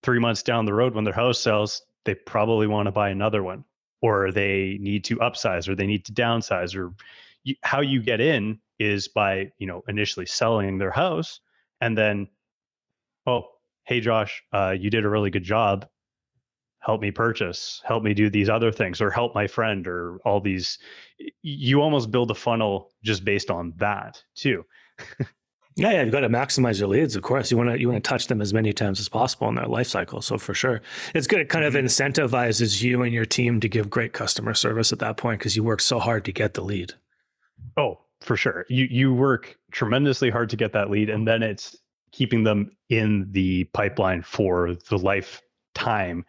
three 0.02 0.18
months 0.18 0.42
down 0.42 0.64
the 0.64 0.74
road 0.74 0.94
when 0.94 1.04
their 1.04 1.12
house 1.12 1.38
sells, 1.40 1.82
they 2.04 2.14
probably 2.14 2.66
want 2.66 2.86
to 2.86 2.92
buy 2.92 3.10
another 3.10 3.42
one 3.42 3.64
or 4.04 4.30
they 4.30 4.76
need 4.80 5.02
to 5.04 5.16
upsize 5.16 5.66
or 5.66 5.74
they 5.74 5.86
need 5.86 6.04
to 6.04 6.12
downsize 6.12 6.76
or 6.76 6.92
you, 7.42 7.54
how 7.62 7.80
you 7.80 8.02
get 8.02 8.20
in 8.20 8.58
is 8.78 9.08
by 9.08 9.50
you 9.58 9.66
know 9.66 9.82
initially 9.88 10.26
selling 10.26 10.78
their 10.78 10.90
house 10.90 11.40
and 11.80 11.96
then 11.96 12.28
oh 13.26 13.44
hey 13.84 14.00
josh 14.00 14.42
uh, 14.52 14.74
you 14.78 14.90
did 14.90 15.04
a 15.04 15.08
really 15.08 15.30
good 15.30 15.42
job 15.42 15.88
help 16.84 17.00
me 17.00 17.10
purchase 17.10 17.80
help 17.84 18.02
me 18.02 18.14
do 18.14 18.28
these 18.28 18.48
other 18.48 18.70
things 18.70 19.00
or 19.00 19.10
help 19.10 19.34
my 19.34 19.46
friend 19.46 19.86
or 19.86 20.18
all 20.24 20.40
these 20.40 20.78
you 21.42 21.80
almost 21.80 22.10
build 22.10 22.30
a 22.30 22.34
funnel 22.34 22.90
just 23.02 23.24
based 23.24 23.50
on 23.50 23.72
that 23.76 24.22
too 24.34 24.64
Yeah, 25.76 25.90
yeah, 25.90 26.02
you've 26.02 26.12
got 26.12 26.20
to 26.20 26.28
maximize 26.28 26.78
your 26.78 26.88
leads. 26.88 27.16
Of 27.16 27.22
course, 27.22 27.50
you 27.50 27.56
want 27.56 27.70
to 27.70 27.80
you 27.80 27.90
want 27.90 28.02
to 28.02 28.08
touch 28.08 28.28
them 28.28 28.40
as 28.40 28.54
many 28.54 28.72
times 28.72 29.00
as 29.00 29.08
possible 29.08 29.48
in 29.48 29.56
their 29.56 29.66
life 29.66 29.88
cycle. 29.88 30.22
So 30.22 30.38
for 30.38 30.54
sure, 30.54 30.80
it's 31.14 31.26
good. 31.26 31.40
It 31.40 31.48
kind 31.48 31.64
of 31.64 31.74
mm-hmm. 31.74 31.86
incentivizes 31.86 32.80
you 32.80 33.02
and 33.02 33.12
your 33.12 33.24
team 33.24 33.58
to 33.60 33.68
give 33.68 33.90
great 33.90 34.12
customer 34.12 34.54
service 34.54 34.92
at 34.92 35.00
that 35.00 35.16
point 35.16 35.40
because 35.40 35.56
you 35.56 35.64
work 35.64 35.80
so 35.80 35.98
hard 35.98 36.24
to 36.26 36.32
get 36.32 36.54
the 36.54 36.62
lead. 36.62 36.92
Oh, 37.76 37.98
for 38.20 38.36
sure. 38.36 38.66
You 38.68 38.86
you 38.88 39.12
work 39.12 39.56
tremendously 39.72 40.30
hard 40.30 40.48
to 40.50 40.56
get 40.56 40.72
that 40.74 40.90
lead, 40.90 41.10
and 41.10 41.26
then 41.26 41.42
it's 41.42 41.76
keeping 42.12 42.44
them 42.44 42.70
in 42.88 43.26
the 43.32 43.64
pipeline 43.64 44.22
for 44.22 44.76
the 44.88 44.98
lifetime 44.98 46.24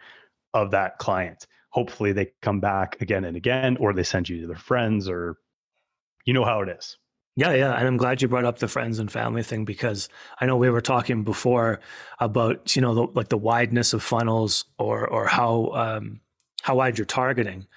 of 0.56 0.72
that 0.72 0.98
client. 0.98 1.46
Hopefully, 1.70 2.14
they 2.14 2.32
come 2.42 2.60
back 2.60 3.00
again 3.02 3.26
and 3.26 3.38
again, 3.38 3.78
or 3.78 3.94
they 3.94 4.04
send 4.04 4.30
you 4.30 4.42
to 4.42 4.48
their 4.48 4.56
friends, 4.56 5.08
or 5.08 5.38
you 6.26 6.34
know 6.34 6.46
how 6.46 6.62
it 6.62 6.70
is. 6.70 6.98
Yeah, 7.36 7.54
yeah. 7.54 7.74
And 7.74 7.86
I'm 7.86 7.98
glad 7.98 8.22
you 8.22 8.30
brought 8.30 8.46
up 8.46 8.60
the 8.60 8.70
friends 8.70 8.98
and 8.98 9.12
family 9.12 9.44
thing 9.44 9.66
because 9.66 10.08
I 10.40 10.46
know 10.46 10.56
we 10.56 10.70
were 10.70 10.80
talking 10.80 11.24
before 11.24 11.82
about, 12.18 12.78
you 12.78 12.82
know, 12.82 12.96
the, 12.96 13.02
like 13.14 13.28
the 13.28 13.38
wideness 13.38 13.94
of 13.94 14.02
funnels 14.02 14.64
or 14.80 15.06
or 15.06 15.28
how 15.28 15.72
um, 15.74 16.22
how 16.62 16.78
wide 16.78 16.98
you're 16.98 17.06
targeting. 17.06 17.68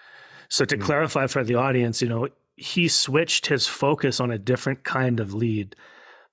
So 0.49 0.65
to 0.65 0.77
mm-hmm. 0.77 0.87
clarify 0.87 1.27
for 1.27 1.43
the 1.43 1.57
audience, 1.57 2.01
you 2.01 2.09
know, 2.09 2.29
he 2.55 2.87
switched 2.87 3.47
his 3.47 3.67
focus 3.67 4.21
on 4.21 4.31
a 4.31 4.39
different 4.39 4.85
kind 4.85 5.19
of 5.19 5.35
lead. 5.35 5.75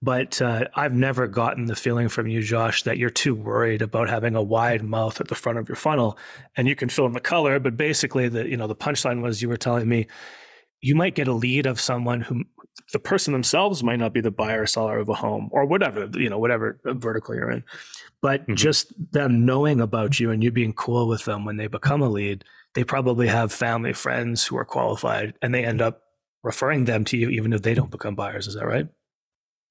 But 0.05 0.39
uh, 0.39 0.65
I've 0.75 0.93
never 0.93 1.25
gotten 1.25 1.65
the 1.65 1.75
feeling 1.75 2.09
from 2.09 2.27
you, 2.27 2.43
Josh, 2.43 2.83
that 2.83 3.00
you're 3.00 3.09
too 3.09 3.33
worried 3.33 3.81
about 3.81 4.07
having 4.07 4.35
a 4.35 4.43
wide 4.43 4.83
mouth 4.83 5.19
at 5.19 5.29
the 5.29 5.35
front 5.35 5.57
of 5.57 5.67
your 5.67 5.75
funnel. 5.75 6.15
And 6.55 6.67
you 6.67 6.75
can 6.75 6.89
fill 6.89 7.07
in 7.07 7.13
the 7.13 7.19
color, 7.19 7.59
but 7.59 7.75
basically, 7.75 8.29
the 8.29 8.47
you 8.47 8.55
know 8.55 8.67
the 8.67 8.75
punchline 8.75 9.24
was 9.24 9.41
you 9.41 9.50
were 9.50 9.57
telling 9.57 9.89
me 9.89 10.05
you 10.79 10.93
might 10.93 11.15
get 11.15 11.27
a 11.27 11.33
lead 11.33 11.65
of 11.65 11.81
someone 11.81 12.21
who 12.21 12.43
the 12.93 13.00
person 13.00 13.33
themselves 13.33 13.83
might 13.83 13.97
not 13.97 14.13
be 14.13 14.21
the 14.21 14.29
buyer 14.29 14.62
or 14.62 14.67
seller 14.67 15.00
of 15.00 15.09
a 15.09 15.15
home 15.15 15.50
or 15.51 15.65
whatever, 15.65 16.07
you 16.13 16.29
know, 16.29 16.38
whatever 16.38 16.79
vertical 16.85 17.33
you're 17.33 17.50
in. 17.50 17.63
But 18.21 18.43
mm-hmm. 18.43 18.53
just 18.53 18.93
them 19.12 19.43
knowing 19.43 19.81
about 19.81 20.19
you 20.19 20.29
and 20.29 20.43
you 20.43 20.51
being 20.51 20.74
cool 20.74 21.07
with 21.07 21.25
them 21.25 21.45
when 21.45 21.57
they 21.57 21.65
become 21.65 22.03
a 22.03 22.09
lead, 22.09 22.45
they 22.75 22.83
probably 22.83 23.25
have 23.25 23.51
family, 23.51 23.93
friends 23.93 24.45
who 24.45 24.55
are 24.57 24.65
qualified 24.65 25.33
and 25.41 25.51
they 25.51 25.65
end 25.65 25.81
up 25.81 26.03
referring 26.43 26.85
them 26.85 27.05
to 27.05 27.17
you 27.17 27.29
even 27.29 27.53
if 27.53 27.63
they 27.63 27.74
don't 27.74 27.89
become 27.89 28.13
buyers. 28.13 28.45
Is 28.45 28.53
that 28.53 28.67
right? 28.67 28.88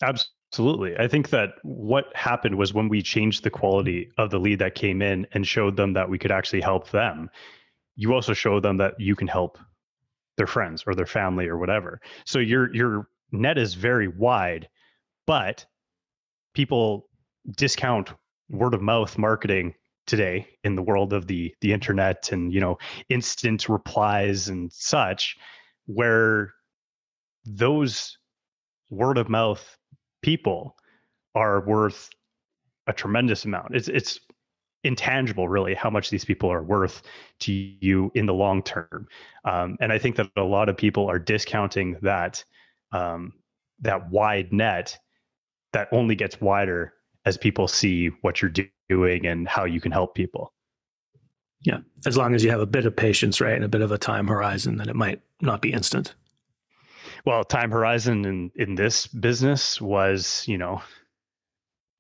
Absolutely. 0.05 0.97
I 0.99 1.09
think 1.09 1.31
that 1.31 1.55
what 1.63 2.15
happened 2.15 2.57
was 2.57 2.75
when 2.75 2.89
we 2.89 3.03
changed 3.03 3.43
the 3.43 3.51
quality 3.51 4.11
of 4.19 4.31
the 4.31 4.39
lead 4.39 4.59
that 4.61 4.75
came 4.75 5.03
in 5.03 5.27
and 5.33 5.47
showed 5.47 5.77
them 5.77 5.95
that 5.95 6.09
we 6.09 6.19
could 6.19 6.31
actually 6.31 6.61
help 6.61 6.91
them, 6.91 7.31
you 7.97 8.13
also 8.13 8.33
show 8.35 8.61
them 8.61 8.77
that 8.79 8.95
you 8.99 9.17
can 9.17 9.29
help 9.29 9.59
their 10.37 10.47
friends 10.47 10.85
or 10.87 10.95
their 10.95 11.07
family 11.07 11.49
or 11.49 11.59
whatever. 11.59 12.01
So 12.25 12.39
your 12.39 12.75
your 12.75 13.09
net 13.33 13.59
is 13.59 13.75
very 13.75 14.09
wide, 14.09 14.69
but 15.27 15.65
people 16.55 17.09
discount 17.57 18.13
word 18.51 18.75
of 18.75 18.83
mouth 18.83 19.17
marketing 19.19 19.75
today 20.07 20.47
in 20.65 20.77
the 20.77 20.83
world 20.83 21.13
of 21.13 21.27
the 21.27 21.55
the 21.63 21.73
internet 21.73 22.31
and 22.33 22.53
you 22.53 22.61
know 22.61 22.79
instant 23.09 23.69
replies 23.69 24.49
and 24.49 24.73
such 24.73 25.37
where 25.87 26.53
those 27.47 28.19
word 28.91 29.19
of 29.19 29.29
mouth 29.29 29.79
people 30.25 30.75
are 31.35 31.61
worth 31.61 32.09
a 32.87 32.93
tremendous 32.95 33.45
amount. 33.45 33.77
It's 33.77 33.89
it's 33.89 34.21
intangible 34.83 35.49
really 35.49 35.75
how 35.75 35.91
much 35.91 36.11
these 36.11 36.25
people 36.25 36.51
are 36.51 36.63
worth 36.63 37.03
to 37.41 37.53
you 37.53 38.11
in 38.15 38.25
the 38.27 38.35
long 38.35 38.63
term. 38.63 39.07
Um, 39.45 39.77
and 39.81 39.93
i 39.93 39.99
think 39.99 40.17
that 40.17 40.29
a 40.37 40.43
lot 40.43 40.69
of 40.69 40.77
people 40.77 41.07
are 41.11 41.19
discounting 41.19 41.97
that 42.03 42.45
um, 42.93 43.33
that 43.81 44.11
wide 44.11 44.53
net 44.53 44.99
that 45.73 45.89
only 45.93 46.15
gets 46.15 46.41
wider 46.41 46.95
as 47.27 47.37
people 47.37 47.67
see 47.69 48.09
what 48.23 48.41
you're 48.41 48.55
doing 48.89 49.27
and 49.27 49.49
how 49.49 49.65
you 49.65 49.81
can 49.81 49.93
help 49.93 50.15
people. 50.15 50.53
Yeah 51.61 51.81
as 52.07 52.17
long 52.17 52.35
as 52.35 52.45
you 52.45 52.51
have 52.51 52.61
a 52.61 52.75
bit 52.77 52.87
of 52.87 52.97
patience 52.97 53.41
right 53.41 53.57
and 53.57 53.65
a 53.65 53.75
bit 53.77 53.83
of 53.83 53.93
a 53.93 53.99
time 53.99 54.29
horizon 54.29 54.77
then 54.79 54.89
it 54.89 54.97
might 54.97 55.21
not 55.41 55.61
be 55.63 55.73
instant 55.73 56.15
well 57.25 57.45
time 57.45 57.71
horizon 57.71 58.25
in 58.25 58.51
in 58.55 58.75
this 58.75 59.07
business 59.07 59.81
was 59.81 60.45
you 60.47 60.59
know 60.59 60.83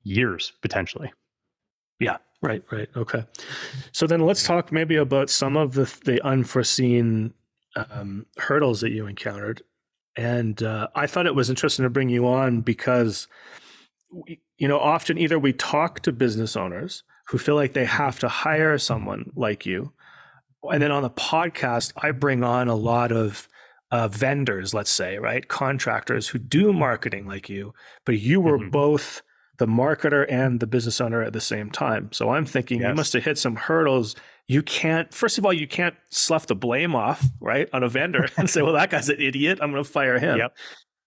years 0.02 0.52
potentially 0.62 1.12
yeah 2.00 2.18
Right, 2.44 2.62
right. 2.70 2.90
Okay. 2.94 3.24
So 3.92 4.06
then 4.06 4.20
let's 4.20 4.44
talk 4.44 4.70
maybe 4.70 4.96
about 4.96 5.30
some 5.30 5.56
of 5.56 5.72
the 5.72 5.90
the 6.04 6.22
unforeseen 6.22 7.32
um, 7.74 8.26
hurdles 8.36 8.82
that 8.82 8.90
you 8.90 9.06
encountered. 9.06 9.62
And 10.14 10.62
uh, 10.62 10.88
I 10.94 11.06
thought 11.06 11.24
it 11.24 11.34
was 11.34 11.48
interesting 11.48 11.84
to 11.84 11.90
bring 11.90 12.10
you 12.10 12.26
on 12.26 12.60
because, 12.60 13.28
we, 14.12 14.40
you 14.58 14.68
know, 14.68 14.78
often 14.78 15.16
either 15.16 15.38
we 15.38 15.54
talk 15.54 16.00
to 16.00 16.12
business 16.12 16.54
owners 16.54 17.02
who 17.28 17.38
feel 17.38 17.54
like 17.54 17.72
they 17.72 17.86
have 17.86 18.18
to 18.20 18.28
hire 18.28 18.76
someone 18.76 19.32
like 19.34 19.64
you, 19.64 19.92
and 20.70 20.82
then 20.82 20.92
on 20.92 21.02
the 21.02 21.10
podcast, 21.10 21.92
I 21.96 22.10
bring 22.10 22.44
on 22.44 22.68
a 22.68 22.74
lot 22.74 23.10
of 23.10 23.48
uh, 23.90 24.08
vendors, 24.08 24.74
let's 24.74 24.90
say, 24.90 25.18
right, 25.18 25.46
contractors 25.46 26.28
who 26.28 26.38
do 26.38 26.72
marketing 26.72 27.26
like 27.26 27.48
you, 27.48 27.74
but 28.04 28.18
you 28.18 28.40
were 28.40 28.58
mm-hmm. 28.58 28.70
both 28.70 29.22
the 29.58 29.66
marketer 29.66 30.26
and 30.28 30.58
the 30.58 30.66
business 30.66 31.00
owner 31.00 31.22
at 31.22 31.32
the 31.32 31.40
same 31.40 31.70
time. 31.70 32.10
So 32.12 32.30
I'm 32.30 32.44
thinking 32.44 32.80
yes. 32.80 32.88
you 32.88 32.94
must 32.94 33.12
have 33.12 33.24
hit 33.24 33.38
some 33.38 33.56
hurdles. 33.56 34.16
You 34.48 34.62
can't, 34.62 35.12
first 35.14 35.38
of 35.38 35.46
all, 35.46 35.52
you 35.52 35.68
can't 35.68 35.94
slough 36.10 36.46
the 36.46 36.56
blame 36.56 36.94
off, 36.94 37.24
right, 37.40 37.68
on 37.72 37.82
a 37.82 37.88
vendor 37.88 38.28
and 38.36 38.50
say, 38.50 38.62
well, 38.62 38.74
that 38.74 38.90
guy's 38.90 39.08
an 39.08 39.20
idiot. 39.20 39.58
I'm 39.62 39.70
going 39.70 39.84
to 39.84 39.88
fire 39.88 40.18
him. 40.18 40.38
Yep. 40.38 40.56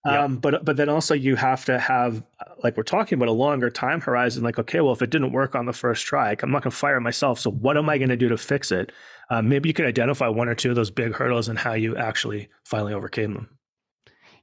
Um, 0.04 0.36
but 0.38 0.64
but 0.64 0.76
then 0.76 0.88
also 0.88 1.12
you 1.12 1.36
have 1.36 1.64
to 1.66 1.78
have 1.78 2.22
like 2.62 2.76
we're 2.76 2.82
talking 2.84 3.16
about 3.16 3.28
a 3.28 3.32
longer 3.32 3.68
time 3.68 4.00
horizon. 4.00 4.42
Like 4.42 4.58
okay, 4.58 4.80
well 4.80 4.92
if 4.92 5.02
it 5.02 5.10
didn't 5.10 5.32
work 5.32 5.54
on 5.54 5.66
the 5.66 5.72
first 5.72 6.06
try, 6.06 6.34
I'm 6.40 6.50
not 6.50 6.62
going 6.62 6.70
to 6.70 6.76
fire 6.76 7.00
myself. 7.00 7.40
So 7.40 7.50
what 7.50 7.76
am 7.76 7.90
I 7.90 7.98
going 7.98 8.08
to 8.08 8.16
do 8.16 8.28
to 8.28 8.38
fix 8.38 8.72
it? 8.72 8.92
Um, 9.30 9.48
maybe 9.48 9.68
you 9.68 9.74
could 9.74 9.86
identify 9.86 10.28
one 10.28 10.48
or 10.48 10.54
two 10.54 10.70
of 10.70 10.76
those 10.76 10.90
big 10.90 11.14
hurdles 11.14 11.48
and 11.48 11.58
how 11.58 11.74
you 11.74 11.96
actually 11.96 12.48
finally 12.64 12.94
overcame 12.94 13.34
them. 13.34 13.58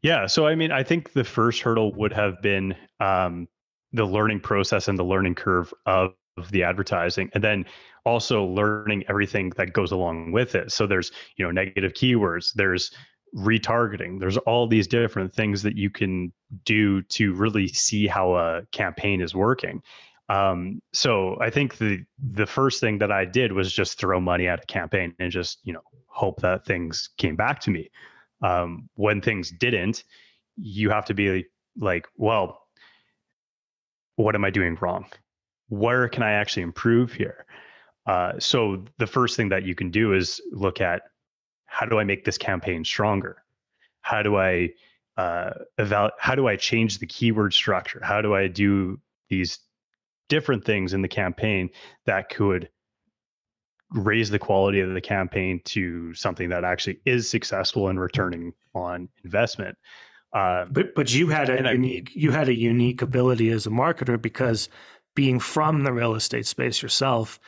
Yeah. 0.02 0.28
So 0.28 0.46
I 0.46 0.56
mean, 0.56 0.72
I 0.72 0.84
think 0.84 1.14
the 1.14 1.24
first 1.24 1.62
hurdle 1.62 1.94
would 1.96 2.14
have 2.14 2.42
been 2.42 2.76
um, 3.00 3.48
the 3.96 4.06
learning 4.06 4.42
process 4.42 4.88
and 4.88 5.00
the 5.00 5.04
learning 5.04 5.36
curve 5.36 5.74
of, 5.86 6.14
of 6.38 6.52
the 6.52 6.64
advertising 6.64 7.30
and 7.34 7.44
then 7.44 7.66
also 8.06 8.44
learning 8.44 9.04
everything 9.10 9.52
that 9.52 9.74
goes 9.74 9.92
along 9.92 10.32
with 10.32 10.54
it 10.54 10.72
so 10.72 10.86
there's 10.86 11.12
you 11.38 11.46
know 11.46 11.52
negative 11.52 11.94
keywords 11.94 12.52
there's 12.56 12.92
retargeting 13.38 14.20
there's 14.20 14.38
all 14.40 14.68
these 14.68 14.88
different 14.88 15.34
things 15.34 15.64
that 15.64 15.76
you 15.76 15.90
can 15.90 16.32
do 16.66 17.02
to 17.04 17.34
really 17.34 17.68
see 17.68 18.06
how 18.06 18.36
a 18.36 18.62
campaign 18.72 19.22
is 19.22 19.34
working 19.34 19.82
um, 20.30 20.82
so 20.94 21.38
i 21.42 21.50
think 21.50 21.78
the 21.78 22.04
the 22.34 22.46
first 22.46 22.80
thing 22.80 22.98
that 22.98 23.12
i 23.12 23.26
did 23.26 23.52
was 23.52 23.72
just 23.72 24.00
throw 24.00 24.20
money 24.20 24.48
at 24.48 24.64
a 24.64 24.66
campaign 24.66 25.14
and 25.20 25.32
just 25.32 25.60
you 25.64 25.74
know 25.74 25.84
hope 26.08 26.42
that 26.42 26.66
things 26.66 27.10
came 27.18 27.36
back 27.36 27.60
to 27.60 27.72
me 27.72 27.90
um, 28.42 28.90
when 28.96 29.22
things 29.22 29.52
didn't 29.52 30.04
you 30.58 30.90
have 30.90 31.06
to 31.06 31.14
be 31.14 31.46
like 31.78 32.08
well 32.18 32.66
what 34.16 34.36
am 34.36 34.46
I 34.46 34.50
doing 34.50 34.78
wrong? 34.80 35.06
Where 35.70 36.08
can 36.08 36.24
I 36.24 36.32
actually 36.32 36.64
improve 36.64 37.14
here? 37.14 37.46
Uh, 38.06 38.34
so 38.40 38.84
the 38.98 39.08
first 39.08 39.36
thing 39.36 39.50
that 39.50 39.64
you 39.64 39.76
can 39.76 39.90
do 39.90 40.14
is 40.14 40.42
look 40.52 40.80
at 40.80 41.04
how 41.66 41.86
do 41.86 42.00
I 42.00 42.04
make 42.04 42.24
this 42.24 42.38
campaign 42.38 42.86
stronger? 42.86 43.44
How 44.02 44.22
do 44.22 44.38
I 44.38 44.70
uh, 45.18 45.52
eval- 45.80 46.12
How 46.20 46.36
do 46.36 46.48
I 46.48 46.56
change 46.56 47.00
the 47.00 47.08
keyword 47.08 47.54
structure? 47.54 48.00
How 48.04 48.22
do 48.22 48.36
I 48.36 48.48
do 48.48 49.00
these 49.30 49.60
different 50.30 50.66
things 50.66 50.94
in 50.94 51.02
the 51.02 51.08
campaign 51.08 51.70
that 52.06 52.30
could 52.30 52.70
raise 53.92 54.30
the 54.30 54.40
quality 54.40 54.80
of 54.80 54.94
the 54.94 55.02
campaign 55.02 55.62
to 55.66 56.14
something 56.14 56.50
that 56.50 56.64
actually 56.64 57.00
is 57.06 57.30
successful 57.30 57.90
in 57.90 58.00
returning 58.00 58.54
on 58.74 59.10
investment? 59.24 59.78
Uh, 60.34 60.66
but 60.70 60.94
but 60.96 61.14
you 61.14 61.30
had 61.30 61.50
a 61.50 61.72
unique 61.72 62.12
I, 62.16 62.20
you 62.20 62.32
had 62.32 62.50
a 62.50 62.56
unique 62.56 63.02
ability 63.02 63.50
as 63.52 63.66
a 63.66 63.70
marketer 63.70 64.22
because 64.22 64.68
being 65.16 65.40
from 65.40 65.84
the 65.84 65.94
real 65.94 66.14
estate 66.14 66.46
space 66.46 66.82
yourself, 66.82 67.40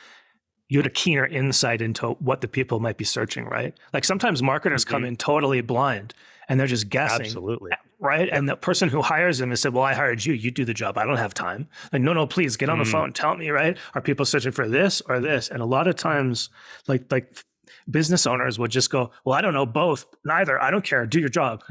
you 0.68 0.78
had 0.78 0.86
a 0.86 0.90
keener 0.90 1.26
insight 1.26 1.82
into 1.82 2.08
what 2.12 2.40
the 2.40 2.48
people 2.48 2.80
might 2.80 2.96
be 2.96 3.04
searching, 3.04 3.44
right? 3.44 3.74
Like 3.92 4.04
sometimes 4.04 4.42
marketers 4.42 4.84
mm-hmm. 4.84 4.94
come 4.94 5.04
in 5.04 5.16
totally 5.16 5.60
blind 5.60 6.14
and 6.48 6.58
they're 6.58 6.66
just 6.66 6.88
guessing. 6.88 7.26
Absolutely. 7.26 7.72
Right. 8.00 8.28
And 8.30 8.48
the 8.48 8.56
person 8.56 8.88
who 8.88 9.02
hires 9.02 9.38
them 9.38 9.50
has 9.50 9.60
said, 9.60 9.74
Well, 9.74 9.84
I 9.84 9.94
hired 9.94 10.24
you, 10.24 10.32
you 10.32 10.50
do 10.50 10.64
the 10.64 10.74
job. 10.74 10.96
I 10.98 11.04
don't 11.04 11.16
have 11.16 11.34
time. 11.34 11.68
Like, 11.92 12.02
no, 12.02 12.12
no, 12.12 12.26
please 12.26 12.56
get 12.56 12.68
on 12.68 12.78
mm. 12.78 12.84
the 12.84 12.90
phone, 12.90 13.12
tell 13.12 13.36
me, 13.36 13.50
right? 13.50 13.76
Are 13.94 14.00
people 14.00 14.24
searching 14.24 14.52
for 14.52 14.68
this 14.68 15.02
or 15.08 15.20
this? 15.20 15.48
And 15.48 15.60
a 15.60 15.66
lot 15.66 15.88
of 15.88 15.96
times, 15.96 16.50
like 16.86 17.10
like 17.10 17.44
business 17.90 18.26
owners 18.26 18.58
would 18.58 18.70
just 18.70 18.90
go, 18.90 19.10
Well, 19.24 19.36
I 19.36 19.40
don't 19.40 19.54
know 19.54 19.66
both, 19.66 20.06
neither. 20.24 20.62
I 20.62 20.70
don't 20.70 20.84
care. 20.84 21.06
Do 21.06 21.20
your 21.20 21.28
job 21.28 21.62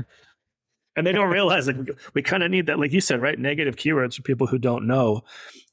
and 0.98 1.06
they 1.06 1.12
don't 1.12 1.30
realize 1.30 1.68
like 1.68 1.78
we, 1.78 1.86
we 2.16 2.22
kind 2.24 2.44
of 2.44 2.50
need 2.50 2.66
that, 2.66 2.80
like 2.80 2.92
you 2.92 3.00
said, 3.00 3.22
right? 3.22 3.38
Negative 3.38 3.76
keywords 3.76 4.16
for 4.16 4.24
people 4.24 4.48
who 4.48 4.58
don't 4.58 4.88
know 4.88 5.22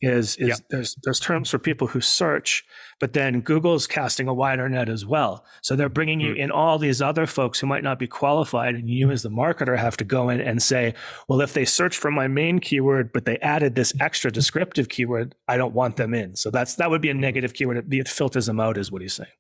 is 0.03 0.37
is 0.37 0.49
yeah. 0.49 0.55
there's 0.71 0.97
there's 1.03 1.19
terms 1.19 1.51
for 1.51 1.59
people 1.59 1.89
who 1.89 2.01
search, 2.01 2.65
but 3.01 3.15
then 3.15 3.41
Google's 3.41 3.87
casting 3.87 4.29
a 4.29 4.35
wider 4.35 4.69
net 4.69 4.91
as 4.91 5.07
well. 5.07 5.45
So 5.63 5.75
they're 5.75 5.89
bringing 5.89 6.21
you 6.21 6.35
mm. 6.35 6.39
in 6.39 6.51
all 6.51 6.79
these 6.79 7.01
other 7.01 7.27
folks 7.27 7.59
who 7.59 7.67
might 7.67 7.83
not 7.83 7.99
be 7.99 8.07
qualified, 8.07 8.75
and 8.75 8.89
you 8.89 9.11
as 9.11 9.23
the 9.23 9.31
marketer 9.31 9.79
have 9.79 9.97
to 9.97 10.05
go 10.05 10.29
in 10.29 10.41
and 10.41 10.63
say, 10.63 10.95
well, 11.27 11.41
if 11.41 11.55
they 11.55 11.65
search 11.65 11.97
for 11.97 12.11
my 12.11 12.29
main 12.29 12.59
keyword, 12.59 13.13
but 13.13 13.25
they 13.25 13.39
added 13.39 13.75
this 13.75 13.95
extra 14.01 14.31
descriptive 14.31 14.91
keyword, 14.91 15.35
I 15.49 15.57
don't 15.57 15.75
want 15.75 15.97
them 15.97 16.13
in. 16.13 16.37
So 16.37 16.51
that's 16.51 16.75
that 16.75 16.91
would 16.91 17.01
be 17.01 17.11
a 17.11 17.15
negative 17.15 17.55
keyword. 17.55 17.93
It 17.93 18.09
filters 18.09 18.47
them 18.47 18.61
out, 18.61 18.77
is 18.77 18.93
what 18.93 19.01
he's 19.01 19.15
saying 19.15 19.31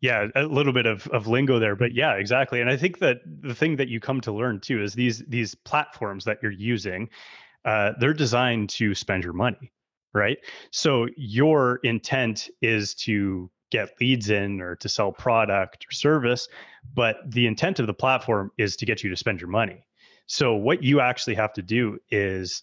yeah 0.00 0.26
a 0.34 0.42
little 0.44 0.72
bit 0.72 0.86
of, 0.86 1.06
of 1.08 1.26
lingo 1.26 1.58
there 1.58 1.76
but 1.76 1.94
yeah 1.94 2.14
exactly. 2.14 2.60
And 2.60 2.70
i 2.70 2.76
think 2.76 2.98
that 2.98 3.18
the 3.24 3.54
thing 3.54 3.76
that 3.76 3.88
you 3.88 4.00
come 4.00 4.20
to 4.22 4.32
learn 4.32 4.60
too 4.60 4.82
is 4.82 4.94
these 4.94 5.22
these 5.28 5.54
platforms 5.54 6.24
that 6.24 6.38
you're 6.42 6.52
using 6.52 7.08
uh, 7.64 7.92
they're 7.98 8.14
designed 8.14 8.68
to 8.70 8.94
spend 8.94 9.24
your 9.24 9.32
money 9.32 9.72
right? 10.14 10.38
So 10.70 11.08
your 11.16 11.78
intent 11.82 12.48
is 12.62 12.94
to 12.94 13.50
get 13.70 13.90
leads 14.00 14.30
in 14.30 14.62
or 14.62 14.76
to 14.76 14.88
sell 14.88 15.12
product 15.12 15.84
or 15.86 15.92
service 15.92 16.48
but 16.94 17.16
the 17.26 17.46
intent 17.46 17.78
of 17.80 17.86
the 17.86 17.94
platform 17.94 18.50
is 18.58 18.76
to 18.76 18.86
get 18.86 19.02
you 19.02 19.10
to 19.10 19.16
spend 19.16 19.40
your 19.40 19.50
money. 19.50 19.84
So 20.26 20.54
what 20.54 20.82
you 20.82 21.00
actually 21.00 21.34
have 21.34 21.52
to 21.54 21.62
do 21.62 21.98
is 22.10 22.62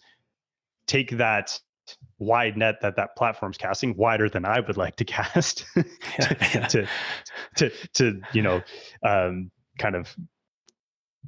take 0.87 1.11
that 1.11 1.59
wide 2.19 2.57
net 2.57 2.75
that 2.81 2.95
that 2.95 3.15
platform's 3.15 3.57
casting 3.57 3.95
wider 3.97 4.29
than 4.29 4.45
I 4.45 4.59
would 4.59 4.77
like 4.77 4.95
to 4.97 5.05
cast 5.05 5.65
to, 5.75 6.67
to, 6.69 6.87
to, 7.57 7.71
to, 7.93 8.21
you 8.33 8.41
know, 8.41 8.61
um, 9.03 9.51
kind 9.77 9.95
of 9.95 10.15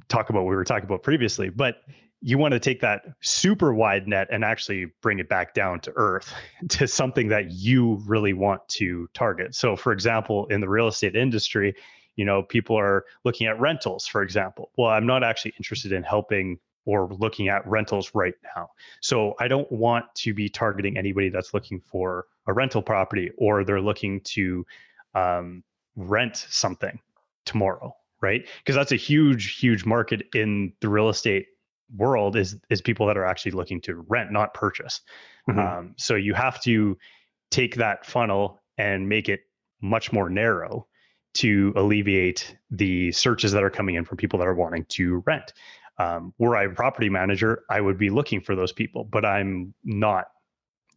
talk 0.08 0.30
about 0.30 0.44
what 0.44 0.50
we 0.50 0.56
were 0.56 0.64
talking 0.64 0.86
about 0.86 1.02
previously, 1.02 1.48
but 1.48 1.76
you 2.22 2.38
want 2.38 2.52
to 2.52 2.60
take 2.60 2.80
that 2.80 3.02
super 3.20 3.74
wide 3.74 4.08
net 4.08 4.28
and 4.30 4.44
actually 4.44 4.86
bring 5.02 5.18
it 5.18 5.28
back 5.28 5.54
down 5.54 5.80
to 5.80 5.92
earth 5.96 6.32
to 6.68 6.88
something 6.88 7.28
that 7.28 7.50
you 7.50 8.00
really 8.06 8.32
want 8.32 8.66
to 8.68 9.08
target. 9.14 9.54
So 9.54 9.76
for 9.76 9.92
example, 9.92 10.46
in 10.46 10.60
the 10.60 10.68
real 10.68 10.88
estate 10.88 11.16
industry, 11.16 11.74
you 12.16 12.24
know, 12.24 12.42
people 12.42 12.78
are 12.78 13.04
looking 13.24 13.46
at 13.46 13.60
rentals, 13.60 14.06
for 14.06 14.22
example. 14.22 14.70
Well, 14.78 14.88
I'm 14.88 15.06
not 15.06 15.22
actually 15.22 15.52
interested 15.58 15.92
in 15.92 16.02
helping 16.02 16.58
or 16.86 17.08
looking 17.18 17.48
at 17.48 17.66
rentals 17.66 18.12
right 18.14 18.34
now. 18.56 18.70
So 19.02 19.34
I 19.38 19.48
don't 19.48 19.70
want 19.70 20.06
to 20.16 20.32
be 20.32 20.48
targeting 20.48 20.96
anybody 20.96 21.28
that's 21.28 21.52
looking 21.52 21.80
for 21.80 22.26
a 22.46 22.52
rental 22.52 22.80
property 22.80 23.30
or 23.36 23.64
they're 23.64 23.80
looking 23.80 24.20
to 24.22 24.64
um, 25.14 25.62
rent 25.96 26.36
something 26.48 26.98
tomorrow, 27.44 27.94
right? 28.22 28.46
Because 28.58 28.76
that's 28.76 28.92
a 28.92 28.96
huge, 28.96 29.58
huge 29.58 29.84
market 29.84 30.22
in 30.34 30.72
the 30.80 30.88
real 30.88 31.08
estate 31.08 31.46
world 31.96 32.36
is 32.36 32.56
is 32.68 32.80
people 32.80 33.06
that 33.06 33.16
are 33.16 33.24
actually 33.24 33.52
looking 33.52 33.80
to 33.80 34.04
rent, 34.08 34.32
not 34.32 34.54
purchase. 34.54 35.02
Mm-hmm. 35.48 35.58
Um, 35.58 35.94
so 35.96 36.14
you 36.14 36.34
have 36.34 36.60
to 36.62 36.96
take 37.50 37.76
that 37.76 38.04
funnel 38.04 38.60
and 38.78 39.08
make 39.08 39.28
it 39.28 39.40
much 39.80 40.12
more 40.12 40.28
narrow 40.28 40.86
to 41.34 41.72
alleviate 41.76 42.56
the 42.70 43.12
searches 43.12 43.52
that 43.52 43.62
are 43.62 43.70
coming 43.70 43.94
in 43.94 44.04
from 44.04 44.16
people 44.16 44.38
that 44.38 44.48
are 44.48 44.54
wanting 44.54 44.84
to 44.86 45.22
rent. 45.26 45.52
Um, 45.98 46.34
were 46.38 46.56
I 46.56 46.64
a 46.64 46.70
property 46.70 47.08
manager, 47.08 47.64
I 47.70 47.80
would 47.80 47.98
be 47.98 48.10
looking 48.10 48.40
for 48.40 48.54
those 48.54 48.72
people, 48.72 49.04
but 49.04 49.24
I'm 49.24 49.74
not, 49.82 50.26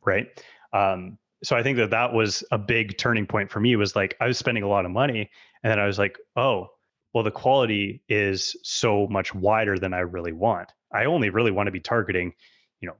right? 0.05 0.27
Um, 0.73 1.17
so 1.43 1.55
I 1.55 1.63
think 1.63 1.77
that 1.77 1.91
that 1.91 2.13
was 2.13 2.43
a 2.51 2.57
big 2.57 2.97
turning 2.97 3.25
point 3.25 3.49
for 3.49 3.59
me. 3.59 3.75
Was 3.75 3.95
like 3.95 4.17
I 4.19 4.27
was 4.27 4.37
spending 4.37 4.63
a 4.63 4.67
lot 4.67 4.85
of 4.85 4.91
money, 4.91 5.29
and 5.63 5.71
then 5.71 5.79
I 5.79 5.85
was 5.85 5.97
like, 5.97 6.17
oh, 6.35 6.67
well, 7.13 7.23
the 7.23 7.31
quality 7.31 8.03
is 8.09 8.55
so 8.63 9.07
much 9.07 9.33
wider 9.33 9.77
than 9.77 9.93
I 9.93 9.99
really 9.99 10.33
want. 10.33 10.71
I 10.93 11.05
only 11.05 11.29
really 11.29 11.51
want 11.51 11.67
to 11.67 11.71
be 11.71 11.79
targeting, 11.79 12.33
you 12.81 12.87
know, 12.87 12.95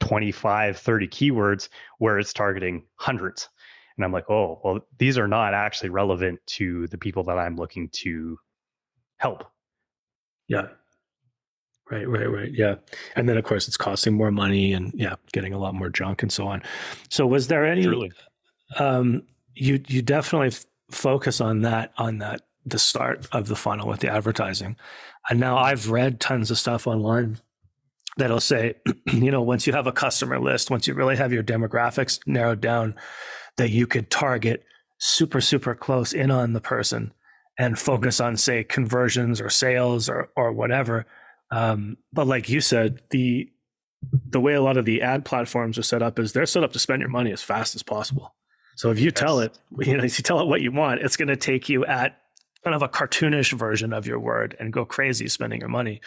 25, 0.00 0.78
30 0.78 1.08
keywords 1.08 1.68
where 1.98 2.18
it's 2.18 2.32
targeting 2.32 2.84
hundreds. 2.96 3.48
And 3.96 4.04
I'm 4.04 4.12
like, 4.12 4.30
oh, 4.30 4.60
well, 4.62 4.80
these 4.98 5.18
are 5.18 5.28
not 5.28 5.54
actually 5.54 5.90
relevant 5.90 6.38
to 6.46 6.86
the 6.86 6.98
people 6.98 7.24
that 7.24 7.38
I'm 7.38 7.56
looking 7.56 7.88
to 7.90 8.38
help. 9.16 9.44
Yeah. 10.46 10.68
Right, 11.90 12.08
right, 12.08 12.30
right. 12.30 12.52
Yeah. 12.52 12.76
And 13.16 13.28
then 13.28 13.38
of 13.38 13.44
course 13.44 13.66
it's 13.66 13.76
costing 13.76 14.14
more 14.14 14.30
money 14.30 14.72
and 14.74 14.92
yeah, 14.94 15.14
getting 15.32 15.52
a 15.54 15.58
lot 15.58 15.74
more 15.74 15.88
junk 15.88 16.22
and 16.22 16.30
so 16.30 16.46
on. 16.46 16.62
So 17.08 17.26
was 17.26 17.48
there 17.48 17.64
any 17.64 17.82
Truly. 17.84 18.12
um 18.78 19.22
you 19.54 19.82
you 19.88 20.02
definitely 20.02 20.48
f- 20.48 20.66
focus 20.90 21.40
on 21.40 21.62
that 21.62 21.92
on 21.96 22.18
that 22.18 22.42
the 22.66 22.78
start 22.78 23.26
of 23.32 23.48
the 23.48 23.56
funnel 23.56 23.88
with 23.88 24.00
the 24.00 24.10
advertising. 24.10 24.76
And 25.30 25.40
now 25.40 25.56
I've 25.56 25.90
read 25.90 26.20
tons 26.20 26.50
of 26.50 26.58
stuff 26.58 26.86
online 26.86 27.38
that'll 28.18 28.40
say, 28.40 28.74
you 29.06 29.30
know, 29.30 29.42
once 29.42 29.66
you 29.66 29.72
have 29.72 29.86
a 29.86 29.92
customer 29.92 30.38
list, 30.38 30.70
once 30.70 30.86
you 30.86 30.94
really 30.94 31.16
have 31.16 31.32
your 31.32 31.42
demographics 31.42 32.20
narrowed 32.26 32.60
down, 32.60 32.94
that 33.56 33.70
you 33.70 33.86
could 33.86 34.10
target 34.10 34.64
super, 34.98 35.40
super 35.40 35.74
close 35.74 36.12
in 36.12 36.30
on 36.30 36.52
the 36.52 36.60
person 36.60 37.12
and 37.58 37.78
focus 37.78 38.20
on, 38.20 38.36
say, 38.36 38.62
conversions 38.64 39.40
or 39.40 39.48
sales 39.48 40.08
or 40.08 40.30
or 40.36 40.52
whatever 40.52 41.06
um, 41.50 41.96
but 42.12 42.26
like 42.26 42.48
you 42.48 42.60
said, 42.60 43.02
the 43.10 43.50
the 44.28 44.40
way 44.40 44.54
a 44.54 44.62
lot 44.62 44.76
of 44.76 44.84
the 44.84 45.02
ad 45.02 45.24
platforms 45.24 45.76
are 45.76 45.82
set 45.82 46.02
up 46.02 46.18
is 46.18 46.32
they're 46.32 46.46
set 46.46 46.62
up 46.62 46.72
to 46.72 46.78
spend 46.78 47.00
your 47.00 47.08
money 47.08 47.32
as 47.32 47.42
fast 47.42 47.74
as 47.74 47.82
possible. 47.82 48.34
So 48.76 48.90
if 48.90 48.98
you 49.00 49.06
yes. 49.06 49.14
tell 49.14 49.40
it, 49.40 49.58
you 49.80 49.96
know, 49.96 50.04
if 50.04 50.18
you 50.18 50.22
tell 50.22 50.40
it 50.40 50.46
what 50.46 50.60
you 50.60 50.70
want, 50.70 51.00
it's 51.00 51.16
going 51.16 51.28
to 51.28 51.36
take 51.36 51.68
you 51.68 51.84
at 51.84 52.20
kind 52.62 52.74
of 52.74 52.82
a 52.82 52.88
cartoonish 52.88 53.52
version 53.52 53.92
of 53.92 54.06
your 54.06 54.18
word 54.18 54.56
and 54.58 54.72
go 54.72 54.84
crazy 54.84 55.28
spending 55.28 55.60
your 55.60 55.68
money. 55.68 56.00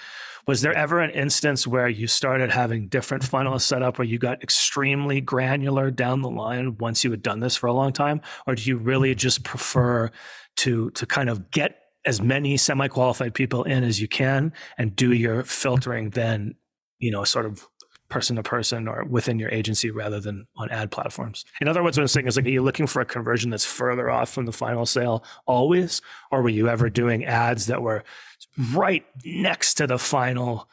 Was 0.48 0.62
there 0.62 0.74
ever 0.74 1.00
an 1.00 1.12
instance 1.12 1.68
where 1.68 1.88
you 1.88 2.08
started 2.08 2.50
having 2.50 2.88
different 2.88 3.24
funnels 3.24 3.64
set 3.64 3.84
up 3.84 3.98
where 3.98 4.08
you 4.08 4.18
got 4.18 4.42
extremely 4.42 5.22
granular 5.22 5.92
down 5.92 6.22
the 6.22 6.30
line 6.30 6.78
once 6.78 7.04
you 7.04 7.12
had 7.12 7.22
done 7.22 7.40
this 7.42 7.56
for 7.56 7.68
a 7.68 7.74
long 7.74 7.94
time? 7.94 8.22
Or 8.48 8.56
do 8.56 8.64
you 8.64 8.78
really 8.78 9.16
just 9.16 9.44
prefer 9.44 10.12
to 10.58 10.92
to 10.92 11.06
kind 11.06 11.30
of 11.30 11.52
get 11.52 11.81
as 12.06 12.22
many 12.22 12.58
semi-qualified 12.58 13.34
people 13.34 13.64
in 13.64 13.84
as 13.84 14.02
you 14.02 14.08
can 14.08 14.52
and 14.78 14.96
do 14.96 15.14
your 15.14 15.44
filtering 15.44 16.10
then 16.12 16.56
you 17.00 17.12
know 17.12 17.24
sort 17.24 17.46
of 17.46 17.68
person 18.10 18.36
to 18.36 18.44
person 18.44 18.88
or 18.88 19.06
within 19.06 19.40
your 19.40 19.50
agency 19.50 19.90
rather 19.90 20.20
than 20.20 20.46
on 20.58 20.70
ad 20.70 20.92
platforms 20.92 21.46
in 21.62 21.68
other 21.68 21.82
words 21.82 21.98
what 21.98 22.04
i'm 22.04 22.08
saying 22.08 22.28
is 22.28 22.36
like 22.36 22.46
are 22.46 22.50
you 22.50 22.62
looking 22.62 22.88
for 22.88 23.02
a 23.02 23.06
conversion 23.06 23.50
that's 23.50 23.66
further 23.66 24.10
off 24.10 24.30
from 24.30 24.46
the 24.46 24.52
final 24.52 24.86
sale 24.86 25.24
always 25.46 26.02
or 26.30 26.42
were 26.42 26.50
you 26.50 26.68
ever 26.68 26.90
doing 26.90 27.24
ads 27.24 27.68
that 27.68 27.82
were 27.82 28.04
right 28.74 29.06
next 29.24 29.76
to 29.76 29.88
the 29.88 29.98
final 29.98 30.70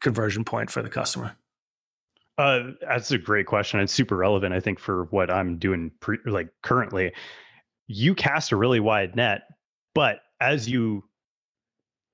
conversion 0.00 0.44
point 0.44 0.70
for 0.70 0.82
the 0.82 0.88
customer 0.88 1.36
uh, 2.38 2.70
that's 2.80 3.10
a 3.10 3.18
great 3.18 3.46
question. 3.46 3.80
It's 3.80 3.92
super 3.92 4.16
relevant, 4.16 4.54
I 4.54 4.60
think, 4.60 4.78
for 4.78 5.04
what 5.06 5.28
I'm 5.28 5.58
doing 5.58 5.90
pre- 5.98 6.18
like 6.24 6.48
currently. 6.62 7.12
You 7.88 8.14
cast 8.14 8.52
a 8.52 8.56
really 8.56 8.78
wide 8.78 9.16
net, 9.16 9.42
but 9.92 10.20
as 10.40 10.68
you 10.68 11.04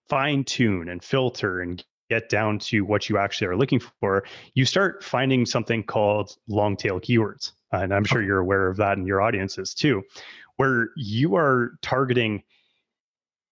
fine 0.08 0.44
tune 0.44 0.88
and 0.88 1.02
filter 1.02 1.60
and 1.60 1.84
get 2.10 2.28
down 2.28 2.58
to 2.58 2.82
what 2.82 3.08
you 3.08 3.18
actually 3.18 3.46
are 3.46 3.56
looking 3.56 3.80
for, 3.80 4.24
you 4.54 4.64
start 4.64 5.02
finding 5.02 5.46
something 5.46 5.82
called 5.82 6.36
long 6.48 6.76
tail 6.76 7.00
keywords. 7.00 7.52
And 7.72 7.92
I'm 7.92 8.04
sure 8.04 8.22
you're 8.22 8.38
aware 8.38 8.68
of 8.68 8.76
that 8.76 8.98
in 8.98 9.06
your 9.06 9.20
audiences 9.20 9.74
too, 9.74 10.02
where 10.56 10.90
you 10.96 11.36
are 11.36 11.72
targeting 11.82 12.42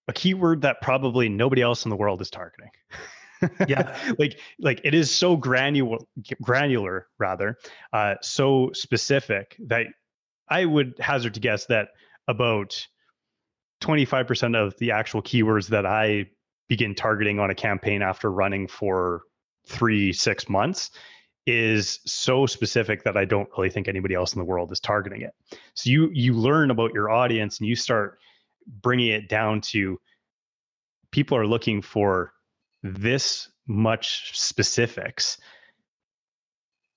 a 0.08 0.12
keyword 0.12 0.62
that 0.62 0.80
probably 0.82 1.28
nobody 1.28 1.62
else 1.62 1.84
in 1.84 1.90
the 1.90 1.96
world 1.96 2.20
is 2.20 2.30
targeting. 2.30 2.70
yeah 3.66 3.96
like 4.18 4.38
like 4.60 4.80
it 4.84 4.94
is 4.94 5.12
so 5.12 5.36
granular 5.36 5.98
granular 6.40 7.08
rather 7.18 7.58
uh 7.92 8.14
so 8.22 8.70
specific 8.72 9.56
that 9.58 9.86
i 10.48 10.64
would 10.64 10.94
hazard 11.00 11.34
to 11.34 11.40
guess 11.40 11.66
that 11.66 11.88
about 12.28 12.86
25% 13.82 14.56
of 14.56 14.76
the 14.78 14.92
actual 14.92 15.22
keywords 15.22 15.68
that 15.68 15.84
I 15.84 16.26
begin 16.68 16.94
targeting 16.94 17.38
on 17.38 17.50
a 17.50 17.54
campaign 17.54 18.02
after 18.02 18.30
running 18.30 18.66
for 18.66 19.22
three, 19.66 20.12
six 20.12 20.48
months 20.48 20.90
is 21.46 22.00
so 22.06 22.46
specific 22.46 23.02
that 23.04 23.16
I 23.16 23.24
don't 23.24 23.48
really 23.56 23.70
think 23.70 23.88
anybody 23.88 24.14
else 24.14 24.32
in 24.32 24.38
the 24.38 24.44
world 24.44 24.70
is 24.70 24.80
targeting 24.80 25.22
it. 25.22 25.32
So 25.74 25.90
you 25.90 26.10
you 26.12 26.34
learn 26.34 26.70
about 26.70 26.94
your 26.94 27.10
audience 27.10 27.58
and 27.58 27.68
you 27.68 27.74
start 27.74 28.18
bringing 28.66 29.08
it 29.08 29.28
down 29.28 29.60
to 29.60 30.00
people 31.10 31.36
are 31.36 31.46
looking 31.46 31.82
for 31.82 32.32
this 32.82 33.48
much 33.66 34.38
specifics. 34.38 35.38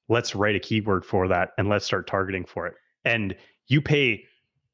Let's 0.08 0.36
write 0.36 0.56
a 0.56 0.60
keyword 0.60 1.06
for 1.06 1.28
that 1.30 1.50
and 1.58 1.68
let's 1.68 1.86
start 1.86 2.08
targeting 2.08 2.46
for 2.46 2.68
it. 2.68 2.76
And 3.04 3.36
you 3.68 3.82
pay 3.82 4.26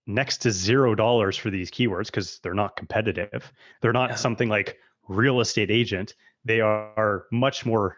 next 0.08 0.40
to 0.40 0.52
zero 0.52 0.96
dollars 0.96 1.38
for 1.38 1.50
these 1.50 1.72
keywords 1.72 2.08
because 2.08 2.40
they're 2.44 2.54
not 2.54 2.76
competitive. 2.76 3.52
They're 3.82 3.94
not 3.94 4.12
yeah. 4.12 4.16
something 4.16 4.50
like 4.50 4.78
real 5.08 5.42
estate 5.42 5.72
agent. 5.72 6.16
They 6.46 6.62
are 6.62 7.26
much 7.32 7.66
more 7.66 7.98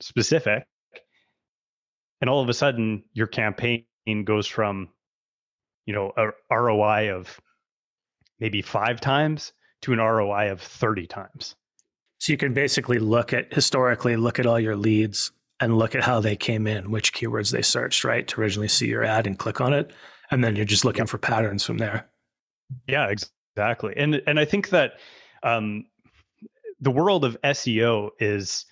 specific. 0.00 0.64
And 2.20 2.28
all 2.28 2.42
of 2.42 2.48
a 2.48 2.54
sudden, 2.54 3.04
your 3.12 3.26
campaign 3.26 3.84
goes 4.24 4.46
from, 4.46 4.88
you 5.86 5.94
know, 5.94 6.12
a 6.16 6.30
ROI 6.54 7.14
of 7.14 7.40
maybe 8.40 8.62
five 8.62 9.00
times 9.00 9.52
to 9.82 9.92
an 9.92 9.98
ROI 9.98 10.50
of 10.50 10.60
30 10.60 11.06
times. 11.06 11.54
So 12.18 12.32
you 12.32 12.36
can 12.36 12.52
basically 12.52 12.98
look 12.98 13.32
at 13.32 13.52
historically 13.52 14.16
look 14.16 14.38
at 14.38 14.46
all 14.46 14.58
your 14.58 14.76
leads 14.76 15.30
and 15.60 15.78
look 15.78 15.94
at 15.94 16.02
how 16.02 16.20
they 16.20 16.36
came 16.36 16.66
in, 16.66 16.90
which 16.90 17.12
keywords 17.12 17.52
they 17.52 17.62
searched, 17.62 18.04
right? 18.04 18.26
To 18.28 18.40
originally 18.40 18.68
see 18.68 18.86
your 18.88 19.04
ad 19.04 19.26
and 19.26 19.38
click 19.38 19.60
on 19.60 19.72
it. 19.72 19.92
And 20.30 20.44
then 20.44 20.56
you're 20.56 20.64
just 20.64 20.84
looking 20.84 21.06
for 21.06 21.18
patterns 21.18 21.64
from 21.64 21.78
there. 21.78 22.08
Yeah, 22.86 23.08
exactly. 23.08 23.94
And 23.96 24.22
and 24.26 24.38
I 24.38 24.44
think 24.44 24.70
that 24.70 24.94
um, 25.42 25.86
the 26.80 26.90
world 26.90 27.24
of 27.24 27.40
SEO 27.42 28.10
is 28.20 28.66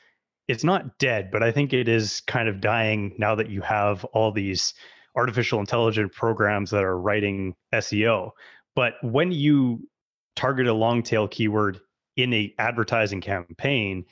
it's 0.48 0.64
not 0.64 0.98
dead, 0.98 1.30
but 1.30 1.42
I 1.42 1.50
think 1.50 1.72
it 1.72 1.88
is 1.88 2.20
kind 2.26 2.48
of 2.48 2.60
dying 2.60 3.14
now 3.18 3.34
that 3.34 3.50
you 3.50 3.62
have 3.62 4.04
all 4.06 4.30
these 4.30 4.74
artificial 5.16 5.58
intelligence 5.60 6.12
programs 6.14 6.70
that 6.70 6.84
are 6.84 6.98
writing 6.98 7.54
SEO. 7.74 8.30
But 8.74 8.94
when 9.02 9.32
you 9.32 9.88
target 10.36 10.66
a 10.66 10.74
long 10.74 11.02
tail 11.02 11.26
keyword 11.26 11.80
in 12.16 12.32
a 12.32 12.54
advertising 12.58 13.22
campaign, 13.22 14.04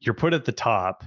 you're 0.00 0.14
put 0.14 0.32
at 0.32 0.44
the 0.44 0.52
top 0.52 1.04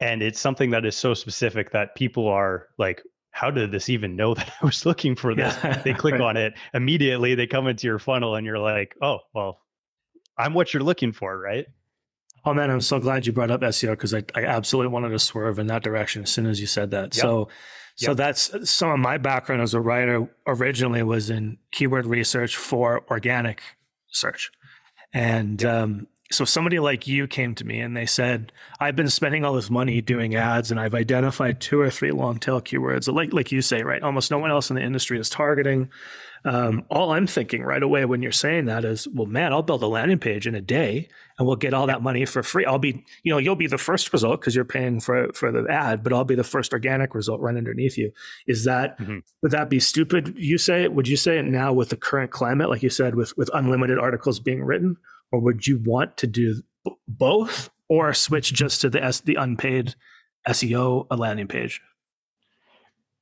and 0.00 0.22
it's 0.22 0.40
something 0.40 0.70
that 0.70 0.86
is 0.86 0.96
so 0.96 1.12
specific 1.12 1.72
that 1.72 1.94
people 1.94 2.26
are 2.26 2.68
like 2.78 3.02
how 3.30 3.50
did 3.50 3.72
this 3.72 3.88
even 3.88 4.16
know 4.16 4.34
that 4.36 4.52
I 4.60 4.66
was 4.66 4.86
looking 4.86 5.16
for 5.16 5.34
this? 5.34 5.56
Yeah. 5.62 5.82
they 5.82 5.94
click 5.94 6.12
right. 6.12 6.20
on 6.20 6.36
it 6.36 6.54
immediately, 6.74 7.34
they 7.34 7.46
come 7.46 7.66
into 7.66 7.86
your 7.86 7.98
funnel 7.98 8.34
and 8.34 8.46
you're 8.46 8.58
like, 8.58 8.94
"Oh, 9.02 9.18
well, 9.34 9.60
I'm 10.38 10.54
what 10.54 10.72
you're 10.72 10.82
looking 10.82 11.12
for, 11.12 11.38
right?" 11.38 11.66
Oh 12.44 12.54
man, 12.54 12.70
I'm 12.70 12.80
so 12.80 12.98
glad 12.98 13.26
you 13.26 13.32
brought 13.32 13.50
up 13.50 13.60
SEO 13.60 13.90
because 13.90 14.14
I, 14.14 14.22
I 14.34 14.44
absolutely 14.44 14.90
wanted 14.92 15.10
to 15.10 15.18
swerve 15.18 15.58
in 15.58 15.66
that 15.66 15.82
direction 15.82 16.22
as 16.22 16.30
soon 16.30 16.46
as 16.46 16.58
you 16.58 16.66
said 16.66 16.90
that. 16.92 17.14
Yep. 17.14 17.22
So 17.22 17.48
so 17.96 18.14
that's 18.14 18.70
some 18.70 18.88
of 18.88 18.98
my 18.98 19.18
background 19.18 19.60
as 19.60 19.74
a 19.74 19.80
writer 19.80 20.26
originally 20.46 21.02
was 21.02 21.28
in 21.28 21.58
keyword 21.70 22.06
research 22.06 22.56
for 22.56 23.04
organic 23.10 23.60
search. 24.08 24.50
And 25.12 25.60
yep. 25.60 25.74
um, 25.74 26.06
so 26.32 26.44
somebody 26.44 26.78
like 26.78 27.08
you 27.08 27.26
came 27.26 27.54
to 27.56 27.66
me 27.66 27.80
and 27.80 27.96
they 27.96 28.06
said, 28.06 28.52
I've 28.78 28.94
been 28.94 29.10
spending 29.10 29.44
all 29.44 29.54
this 29.54 29.70
money 29.70 30.00
doing 30.00 30.36
ads 30.36 30.70
and 30.70 30.78
I've 30.78 30.94
identified 30.94 31.60
two 31.60 31.80
or 31.80 31.90
three 31.90 32.12
long 32.12 32.38
tail 32.38 32.60
keywords. 32.60 33.12
Like 33.12 33.32
like 33.32 33.50
you 33.50 33.62
say, 33.62 33.82
right? 33.82 34.02
Almost 34.02 34.30
no 34.30 34.38
one 34.38 34.50
else 34.50 34.70
in 34.70 34.76
the 34.76 34.82
industry 34.82 35.18
is 35.18 35.28
targeting. 35.28 35.90
Um, 36.44 36.84
all 36.88 37.12
I'm 37.12 37.26
thinking 37.26 37.62
right 37.62 37.82
away 37.82 38.04
when 38.06 38.22
you're 38.22 38.32
saying 38.32 38.66
that 38.66 38.84
is, 38.84 39.06
well, 39.08 39.26
man, 39.26 39.52
I'll 39.52 39.62
build 39.62 39.82
a 39.82 39.86
landing 39.86 40.18
page 40.18 40.46
in 40.46 40.54
a 40.54 40.60
day 40.60 41.08
and 41.38 41.46
we'll 41.46 41.56
get 41.56 41.74
all 41.74 41.88
that 41.88 42.00
money 42.00 42.24
for 42.24 42.42
free. 42.42 42.64
I'll 42.64 42.78
be, 42.78 43.04
you 43.24 43.32
know, 43.32 43.38
you'll 43.38 43.56
be 43.56 43.66
the 43.66 43.76
first 43.76 44.12
result 44.12 44.40
because 44.40 44.54
you're 44.54 44.64
paying 44.64 45.00
for 45.00 45.32
for 45.34 45.50
the 45.50 45.66
ad, 45.68 46.02
but 46.04 46.12
I'll 46.12 46.24
be 46.24 46.36
the 46.36 46.44
first 46.44 46.72
organic 46.72 47.14
result 47.14 47.40
right 47.40 47.56
underneath 47.56 47.98
you. 47.98 48.12
Is 48.46 48.64
that 48.64 48.98
mm-hmm. 48.98 49.18
would 49.42 49.52
that 49.52 49.68
be 49.68 49.80
stupid? 49.80 50.34
You 50.36 50.58
say 50.58 50.84
it? 50.84 50.94
Would 50.94 51.08
you 51.08 51.16
say 51.16 51.38
it 51.38 51.44
now 51.44 51.72
with 51.72 51.88
the 51.88 51.96
current 51.96 52.30
climate, 52.30 52.70
like 52.70 52.84
you 52.84 52.90
said, 52.90 53.16
with 53.16 53.36
with 53.36 53.50
unlimited 53.52 53.98
articles 53.98 54.38
being 54.38 54.62
written, 54.62 54.96
or 55.32 55.40
would 55.40 55.66
you 55.66 55.80
want 55.84 56.16
to 56.18 56.26
do 56.26 56.62
both, 57.06 57.70
or 57.88 58.12
switch 58.14 58.52
just 58.52 58.80
to 58.80 58.90
the 58.90 59.02
S, 59.02 59.20
the 59.20 59.34
unpaid 59.34 59.94
SEO 60.48 61.06
landing 61.16 61.48
page? 61.48 61.80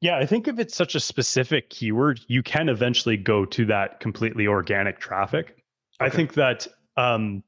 Yeah, 0.01 0.17
I 0.17 0.27
think 0.27 0.47
if 0.47 0.59
it's 0.59 0.77
such 0.77 0.95
a 0.95 1.01
specific 1.01 1.71
keyword, 1.71 2.21
you 2.29 2.43
can 2.43 2.69
eventually 2.69 3.17
go 3.17 3.45
to 3.47 3.65
that 3.67 3.99
completely 3.99 4.47
organic 4.47 5.01
traffic. 5.01 5.57
Okay. 6.01 6.07
I 6.07 6.09
think 6.11 6.35
that 6.35 6.69
um, 6.97 7.43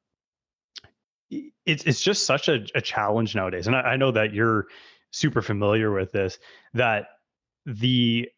it's 1.64 1.84
it's 1.84 2.00
just 2.02 2.26
such 2.26 2.48
a, 2.48 2.66
a 2.74 2.80
challenge 2.80 3.36
nowadays, 3.36 3.68
and 3.68 3.76
I, 3.76 3.80
I, 3.80 3.96
know 3.96 4.10
that 4.10 4.34
you're 4.34 4.66
super 5.12 5.42
familiar 5.42 5.92
with 5.92 6.10
this. 6.10 6.38
That 6.74 7.06
the 7.66 8.28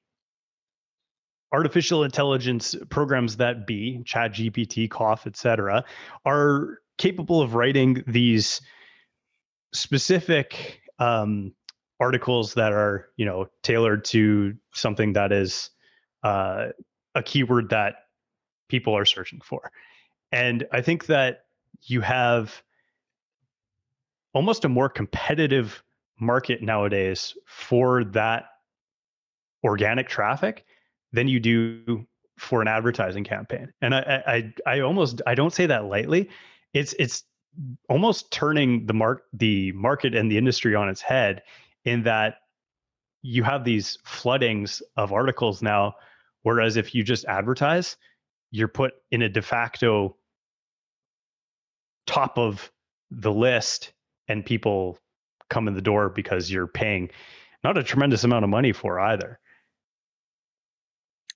artificial 1.53 2.05
intelligence 2.05 2.75
programs 2.89 3.37
that 3.37 3.67
be 3.67 4.03
Chat 4.05 4.33
GPT, 4.33 4.91
Cough, 4.91 5.27
etc., 5.27 5.85
are 6.25 6.79
capable 6.99 7.41
of 7.41 7.55
writing 7.55 8.03
these 8.07 8.61
specific 9.73 10.81
um, 10.99 11.53
articles 12.03 12.55
that 12.55 12.73
are 12.73 13.09
you 13.17 13.25
know 13.25 13.47
tailored 13.63 14.05
to 14.05 14.55
something 14.73 15.13
that 15.13 15.33
is 15.33 15.71
uh, 16.25 16.69
a 17.15 17.23
keyword 17.23 17.71
that 17.71 17.95
people 18.69 18.97
are 18.97 19.05
searching 19.05 19.41
for 19.45 19.71
and 20.33 20.67
i 20.73 20.81
think 20.81 21.07
that 21.07 21.45
you 21.83 22.01
have 22.01 22.63
almost 24.33 24.65
a 24.65 24.69
more 24.69 24.89
competitive 24.89 25.83
market 26.19 26.63
nowadays 26.63 27.35
for 27.47 28.05
that 28.05 28.45
organic 29.63 30.09
traffic 30.09 30.65
than 31.13 31.29
you 31.29 31.41
do 31.41 32.07
for 32.39 32.63
an 32.63 32.69
advertising 32.69 33.25
campaign. 33.25 33.73
And 33.81 33.95
i 33.95 34.23
i 34.27 34.55
i 34.67 34.81
almost 34.81 35.23
i 35.27 35.35
don't 35.35 35.53
say 35.53 35.67
that 35.67 35.85
lightly. 35.85 36.29
It's 36.73 36.95
it's 36.99 37.25
almost 37.89 38.31
turning 38.31 38.87
the 38.87 38.95
mark 38.95 39.25
the 39.33 39.73
market 39.73 40.15
and 40.15 40.31
the 40.31 40.39
industry 40.39 40.75
on 40.75 40.89
its 40.89 41.01
head 41.01 41.43
in 41.85 42.03
that 42.05 42.37
you 43.23 43.43
have 43.43 43.65
these 43.65 43.99
floodings 44.05 44.83
of 44.97 45.13
articles 45.13 45.63
now 45.63 45.95
whereas 46.43 46.77
if 46.77 46.95
you 46.95 47.05
just 47.05 47.25
advertise 47.27 47.97
you're 48.51 48.69
put 48.69 48.95
in 49.11 49.23
a 49.23 49.29
de 49.29 49.43
facto 49.43 50.17
top 52.07 52.39
of 52.39 52.73
the 53.11 53.33
list 53.33 53.93
and 54.29 54.45
people 54.45 54.99
come 55.51 55.69
in 55.69 55.75
the 55.75 55.83
door 55.83 56.09
because 56.09 56.51
you're 56.51 56.67
paying 56.67 57.11
not 57.63 57.77
a 57.77 57.83
tremendous 57.83 58.25
amount 58.25 58.45
of 58.45 58.51
money 58.51 58.73
for 58.73 58.99
either 58.99 59.39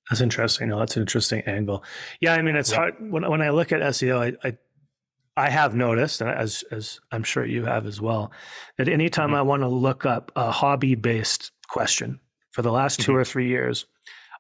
that's 0.09 0.21
interesting 0.21 0.69
no 0.69 0.79
that's 0.79 0.97
an 0.97 1.03
interesting 1.03 1.43
angle 1.47 1.85
yeah 2.21 2.35
i 2.35 2.43
mean 2.43 2.57
it's 2.57 2.71
yeah. 2.71 2.77
hard 2.77 2.95
when, 3.01 3.29
when 3.29 3.43
i 3.43 3.51
look 3.51 3.73
at 3.73 3.81
seo 3.81 4.19
I, 4.19 4.49
I 4.49 4.57
I 5.37 5.51
have 5.51 5.75
noticed, 5.75 6.23
and 6.23 6.31
as 6.31 6.65
as 6.71 6.99
I'm 7.13 7.23
sure 7.23 7.45
you 7.45 7.67
have 7.67 7.87
as 7.87 8.01
well, 8.01 8.33
that 8.79 8.89
anytime 8.89 9.29
mm-hmm. 9.29 9.37
I 9.37 9.43
want 9.43 9.63
to 9.63 9.69
look 9.69 10.07
up 10.07 10.33
a 10.35 10.51
hobby 10.51 10.95
based 10.95 11.53
question 11.69 12.21
for 12.53 12.63
the 12.63 12.73
last 12.73 13.01
mm-hmm. 13.01 13.13
two 13.13 13.17
or 13.17 13.25
three 13.25 13.49
years, 13.49 13.85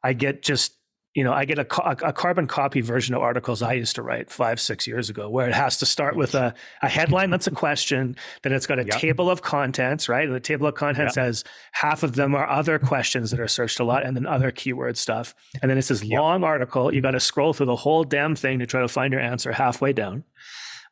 I 0.02 0.14
get 0.14 0.42
just 0.42 0.75
you 1.16 1.24
know 1.24 1.32
I 1.32 1.46
get 1.46 1.58
a, 1.58 2.06
a, 2.06 2.12
carbon 2.12 2.46
copy 2.46 2.82
version 2.82 3.14
of 3.14 3.22
articles 3.22 3.62
I 3.62 3.72
used 3.72 3.94
to 3.96 4.02
write 4.02 4.30
five 4.30 4.60
six 4.60 4.86
years 4.86 5.08
ago, 5.08 5.30
where 5.30 5.48
it 5.48 5.54
has 5.54 5.78
to 5.78 5.86
start 5.86 6.14
with 6.14 6.34
a, 6.34 6.54
a 6.82 6.88
headline 6.88 7.30
that's 7.30 7.46
a 7.46 7.50
question, 7.50 8.16
then 8.42 8.52
it's 8.52 8.66
got 8.66 8.78
a 8.78 8.84
yep. 8.84 8.98
table 8.98 9.30
of 9.30 9.40
contents, 9.40 10.10
right? 10.10 10.26
And 10.26 10.34
the 10.34 10.40
table 10.40 10.66
of 10.66 10.74
contents 10.74 11.16
yep. 11.16 11.24
says 11.24 11.44
half 11.72 12.02
of 12.02 12.16
them 12.16 12.34
are 12.34 12.46
other 12.46 12.78
questions 12.78 13.30
that 13.30 13.40
are 13.40 13.48
searched 13.48 13.80
a 13.80 13.84
lot, 13.84 14.04
and 14.04 14.14
then 14.14 14.26
other 14.26 14.50
keyword 14.50 14.98
stuff, 14.98 15.34
and 15.62 15.70
then 15.70 15.78
it's 15.78 15.88
this 15.88 16.04
yep. 16.04 16.20
long 16.20 16.44
article. 16.44 16.92
You 16.94 17.00
got 17.00 17.12
to 17.12 17.20
scroll 17.20 17.54
through 17.54 17.66
the 17.66 17.76
whole 17.76 18.04
damn 18.04 18.36
thing 18.36 18.58
to 18.58 18.66
try 18.66 18.82
to 18.82 18.88
find 18.88 19.10
your 19.10 19.22
answer 19.22 19.52
halfway 19.52 19.94
down. 19.94 20.22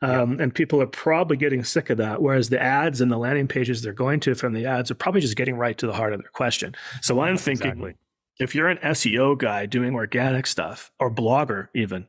Um, 0.01 0.39
And 0.41 0.55
people 0.55 0.83
are 0.83 0.87
probably 0.87 1.37
getting 1.37 1.65
sick 1.65 1.89
of 1.89 1.99
that. 1.99 2.21
Whereas 2.21 2.49
the 2.49 2.61
ads 2.61 3.01
and 3.01 3.11
the 3.11 3.17
landing 3.17 3.49
pages 3.49 3.83
they're 3.83 3.93
going 3.93 4.21
to 4.21 4.35
from 4.35 4.53
the 4.53 4.67
ads 4.67 4.91
are 4.91 4.95
probably 4.95 5.21
just 5.21 5.37
getting 5.37 5.57
right 5.57 5.77
to 5.79 5.87
the 5.87 5.93
heart 5.93 6.13
of 6.13 6.21
their 6.21 6.31
question. 6.31 6.75
So 7.01 7.21
I'm 7.21 7.37
thinking 7.37 7.69
exactly. 7.69 7.95
If 8.39 8.55
you're 8.55 8.69
an 8.69 8.79
SEO 8.79 9.39
guy 9.39 9.67
doing 9.67 9.95
organic 9.95 10.47
stuff 10.47 10.91
or 10.99 11.11
blogger, 11.11 11.69
even, 11.75 12.07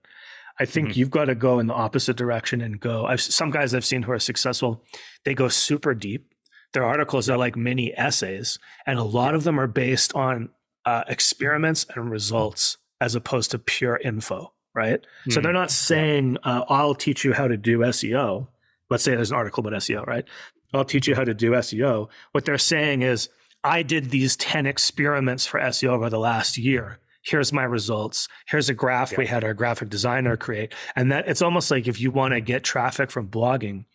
I 0.60 0.66
think 0.66 0.90
mm-hmm. 0.90 1.00
you've 1.00 1.12
got 1.12 1.26
to 1.26 1.36
go 1.36 1.60
in 1.60 1.68
the 1.68 1.74
opposite 1.74 2.18
direction 2.18 2.62
and 2.62 2.80
go. 2.80 3.06
I've, 3.06 3.22
some 3.22 3.52
guys 3.52 3.74
I've 3.74 3.86
seen 3.86 4.04
who 4.04 4.12
are 4.12 4.20
successful, 4.20 4.84
they 5.24 5.34
go 5.34 5.48
super 5.48 5.94
deep. 5.94 6.34
Their 6.74 6.86
articles 6.86 7.30
are 7.30 7.38
like 7.38 7.56
mini 7.56 7.96
essays, 7.98 8.60
and 8.86 9.00
a 9.00 9.04
lot 9.04 9.36
of 9.36 9.44
them 9.44 9.60
are 9.60 9.68
based 9.68 10.14
on 10.14 10.50
uh, 10.86 11.04
experiments 11.08 11.86
and 11.96 12.12
results 12.12 12.78
as 13.00 13.16
opposed 13.16 13.52
to 13.52 13.60
pure 13.60 13.98
info 14.04 14.52
right? 14.76 15.02
Mm-hmm. 15.02 15.32
So 15.32 15.42
they're 15.42 15.52
hmm. 15.52 15.58
not 15.58 15.72
saying, 15.72 16.38
uh, 16.44 16.66
I'll 16.70 16.94
teach 16.94 17.24
you 17.24 17.34
how 17.34 17.48
to 17.48 17.58
do 17.58 17.80
SEO. 17.80 18.48
Let's 18.90 19.04
say 19.04 19.16
there's 19.16 19.32
an 19.32 19.38
article 19.38 19.66
about 19.66 19.80
SEO, 19.80 20.06
right? 20.06 20.26
I'll 20.74 20.86
teach 20.86 21.08
you 21.08 21.16
how 21.16 21.24
to 21.24 21.34
do 21.34 21.52
SEO. 21.52 22.10
What 22.34 22.46
they're 22.46 22.58
saying 22.58 23.02
is, 23.02 23.30
I 23.66 23.82
did 23.82 24.12
these 24.12 24.36
10 24.38 24.68
experiments 24.68 25.48
for 25.48 25.60
SEO 25.60 25.90
over 25.90 26.10
the 26.10 26.20
last 26.20 26.56
year. 26.56 27.00
Here's 27.24 27.52
my 27.52 27.64
results. 27.64 28.28
Here's 28.48 28.70
a 28.70 28.76
graph 28.76 29.12
yeah. 29.12 29.18
we 29.18 29.26
had 29.26 29.44
our 29.44 29.56
graphic 29.56 29.90
designer 29.90 30.38
create. 30.38 30.76
And 30.96 31.12
that 31.12 31.28
it's 31.28 31.42
almost 31.42 31.72
like 31.72 31.88
if 31.88 32.00
you 32.00 32.12
want 32.12 32.36
to 32.36 32.42
get 32.42 32.64
traffic 32.64 33.10
from 33.10 33.28
blogging, 33.28 33.86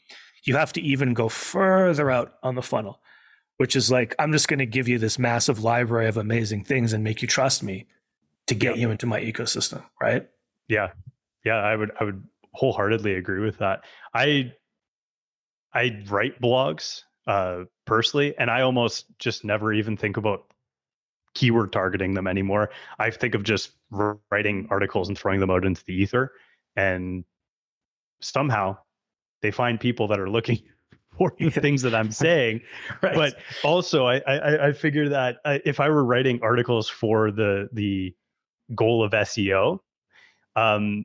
you 0.45 0.57
have 0.57 0.73
to 0.73 0.81
even 0.83 1.15
go 1.15 1.29
further 1.29 2.11
out 2.11 2.35
on 2.43 2.57
the 2.57 2.63
funnel, 2.63 3.01
which 3.59 3.77
is 3.77 3.93
like, 3.93 4.17
I'm 4.19 4.33
just 4.33 4.49
going 4.49 4.59
to 4.59 4.67
give 4.67 4.89
you 4.89 4.99
this 4.99 5.21
massive 5.21 5.63
library 5.63 6.09
of 6.09 6.17
amazing 6.17 6.65
things 6.65 6.93
and 6.93 7.05
make 7.05 7.23
you 7.23 7.29
trust 7.29 7.63
me 7.63 7.87
to 8.49 8.57
get 8.57 8.75
yeah. 8.75 8.83
you 8.83 8.91
into 8.91 9.07
my 9.07 9.21
ecosystem, 9.21 9.85
right? 10.03 10.29
Yeah. 10.67 10.89
Yeah, 11.45 11.55
I 11.55 11.77
would 11.77 11.93
I 11.99 12.05
would 12.05 12.25
wholeheartedly 12.55 13.15
agree 13.15 13.41
with 13.41 13.59
that. 13.59 13.85
I 14.13 14.53
I 15.73 16.05
write 16.09 16.41
blogs 16.41 17.03
uh 17.27 17.65
personally 17.87 18.35
and 18.39 18.51
I 18.51 18.63
almost 18.63 19.07
just 19.19 19.45
never 19.45 19.73
even 19.73 19.97
think 19.97 20.17
about 20.17 20.53
keyword 21.35 21.73
targeting 21.73 22.15
them 22.15 22.27
anymore. 22.27 22.71
I 22.99 23.11
think 23.11 23.35
of 23.35 23.45
just 23.45 23.73
writing 24.31 24.67
articles 24.71 25.09
and 25.09 25.17
throwing 25.17 25.41
them 25.41 25.51
out 25.51 25.65
into 25.65 25.85
the 25.85 25.95
ether 25.95 26.33
and 26.77 27.25
somehow 28.21 28.77
they 29.43 29.51
find 29.51 29.81
people 29.81 30.07
that 30.09 30.21
are 30.21 30.29
looking 30.29 30.59
for 31.19 31.35
the 31.39 31.51
things 31.51 31.83
that 31.83 31.95
I'm 31.95 32.11
saying. 32.25 32.61
right. 33.03 33.15
But 33.15 33.37
also, 33.65 34.07
I, 34.07 34.19
I 34.27 34.69
I 34.69 34.73
figure 34.73 35.09
that 35.09 35.37
uh, 35.45 35.59
if 35.65 35.81
I 35.81 35.89
were 35.89 36.05
writing 36.05 36.41
articles 36.43 36.89
for 36.89 37.31
the 37.31 37.69
the 37.73 38.15
goal 38.75 39.03
of 39.03 39.13
SEO, 39.13 39.81
um, 40.57 41.05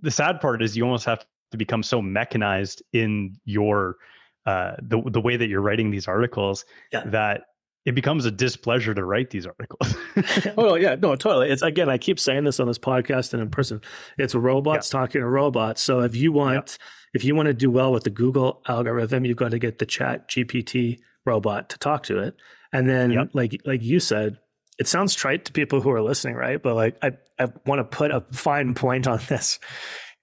the 0.00 0.10
sad 0.10 0.40
part 0.40 0.62
is 0.62 0.76
you 0.76 0.84
almost 0.84 1.04
have 1.06 1.24
to 1.50 1.56
become 1.56 1.82
so 1.82 2.00
mechanized 2.00 2.82
in 2.92 3.36
your 3.44 3.96
uh, 4.46 4.72
the 4.82 5.02
the 5.06 5.20
way 5.20 5.36
that 5.36 5.48
you're 5.48 5.60
writing 5.60 5.90
these 5.90 6.08
articles 6.08 6.64
yeah. 6.92 7.04
that 7.06 7.42
it 7.84 7.94
becomes 7.94 8.24
a 8.24 8.30
displeasure 8.30 8.94
to 8.94 9.04
write 9.04 9.30
these 9.30 9.46
articles. 9.46 9.96
oh 10.56 10.74
yeah, 10.76 10.94
no, 10.94 11.16
totally. 11.16 11.50
It's 11.50 11.62
again, 11.62 11.88
I 11.88 11.98
keep 11.98 12.18
saying 12.18 12.44
this 12.44 12.60
on 12.60 12.66
this 12.66 12.78
podcast 12.78 13.32
and 13.32 13.42
in 13.42 13.50
person. 13.50 13.80
It's 14.18 14.34
robots 14.34 14.92
yeah. 14.92 15.00
talking 15.00 15.20
to 15.20 15.26
robots. 15.26 15.82
So 15.82 16.00
if 16.00 16.14
you 16.14 16.32
want, 16.32 16.78
yeah. 16.80 16.86
if 17.14 17.24
you 17.24 17.34
want 17.34 17.46
to 17.46 17.54
do 17.54 17.70
well 17.70 17.92
with 17.92 18.04
the 18.04 18.10
Google 18.10 18.62
algorithm, 18.68 19.24
you've 19.24 19.36
got 19.36 19.50
to 19.50 19.58
get 19.58 19.78
the 19.78 19.86
Chat 19.86 20.28
GPT 20.28 20.98
robot 21.26 21.70
to 21.70 21.78
talk 21.78 22.04
to 22.04 22.18
it. 22.18 22.36
And 22.72 22.88
then, 22.88 23.10
yep. 23.10 23.28
like 23.32 23.60
like 23.64 23.82
you 23.82 24.00
said, 24.00 24.38
it 24.78 24.88
sounds 24.88 25.14
trite 25.14 25.44
to 25.46 25.52
people 25.52 25.80
who 25.80 25.90
are 25.90 26.02
listening, 26.02 26.34
right? 26.34 26.62
But 26.62 26.74
like, 26.74 26.96
I 27.02 27.12
I 27.38 27.48
want 27.66 27.78
to 27.80 27.96
put 27.96 28.10
a 28.10 28.24
fine 28.32 28.74
point 28.74 29.06
on 29.06 29.20
this: 29.28 29.58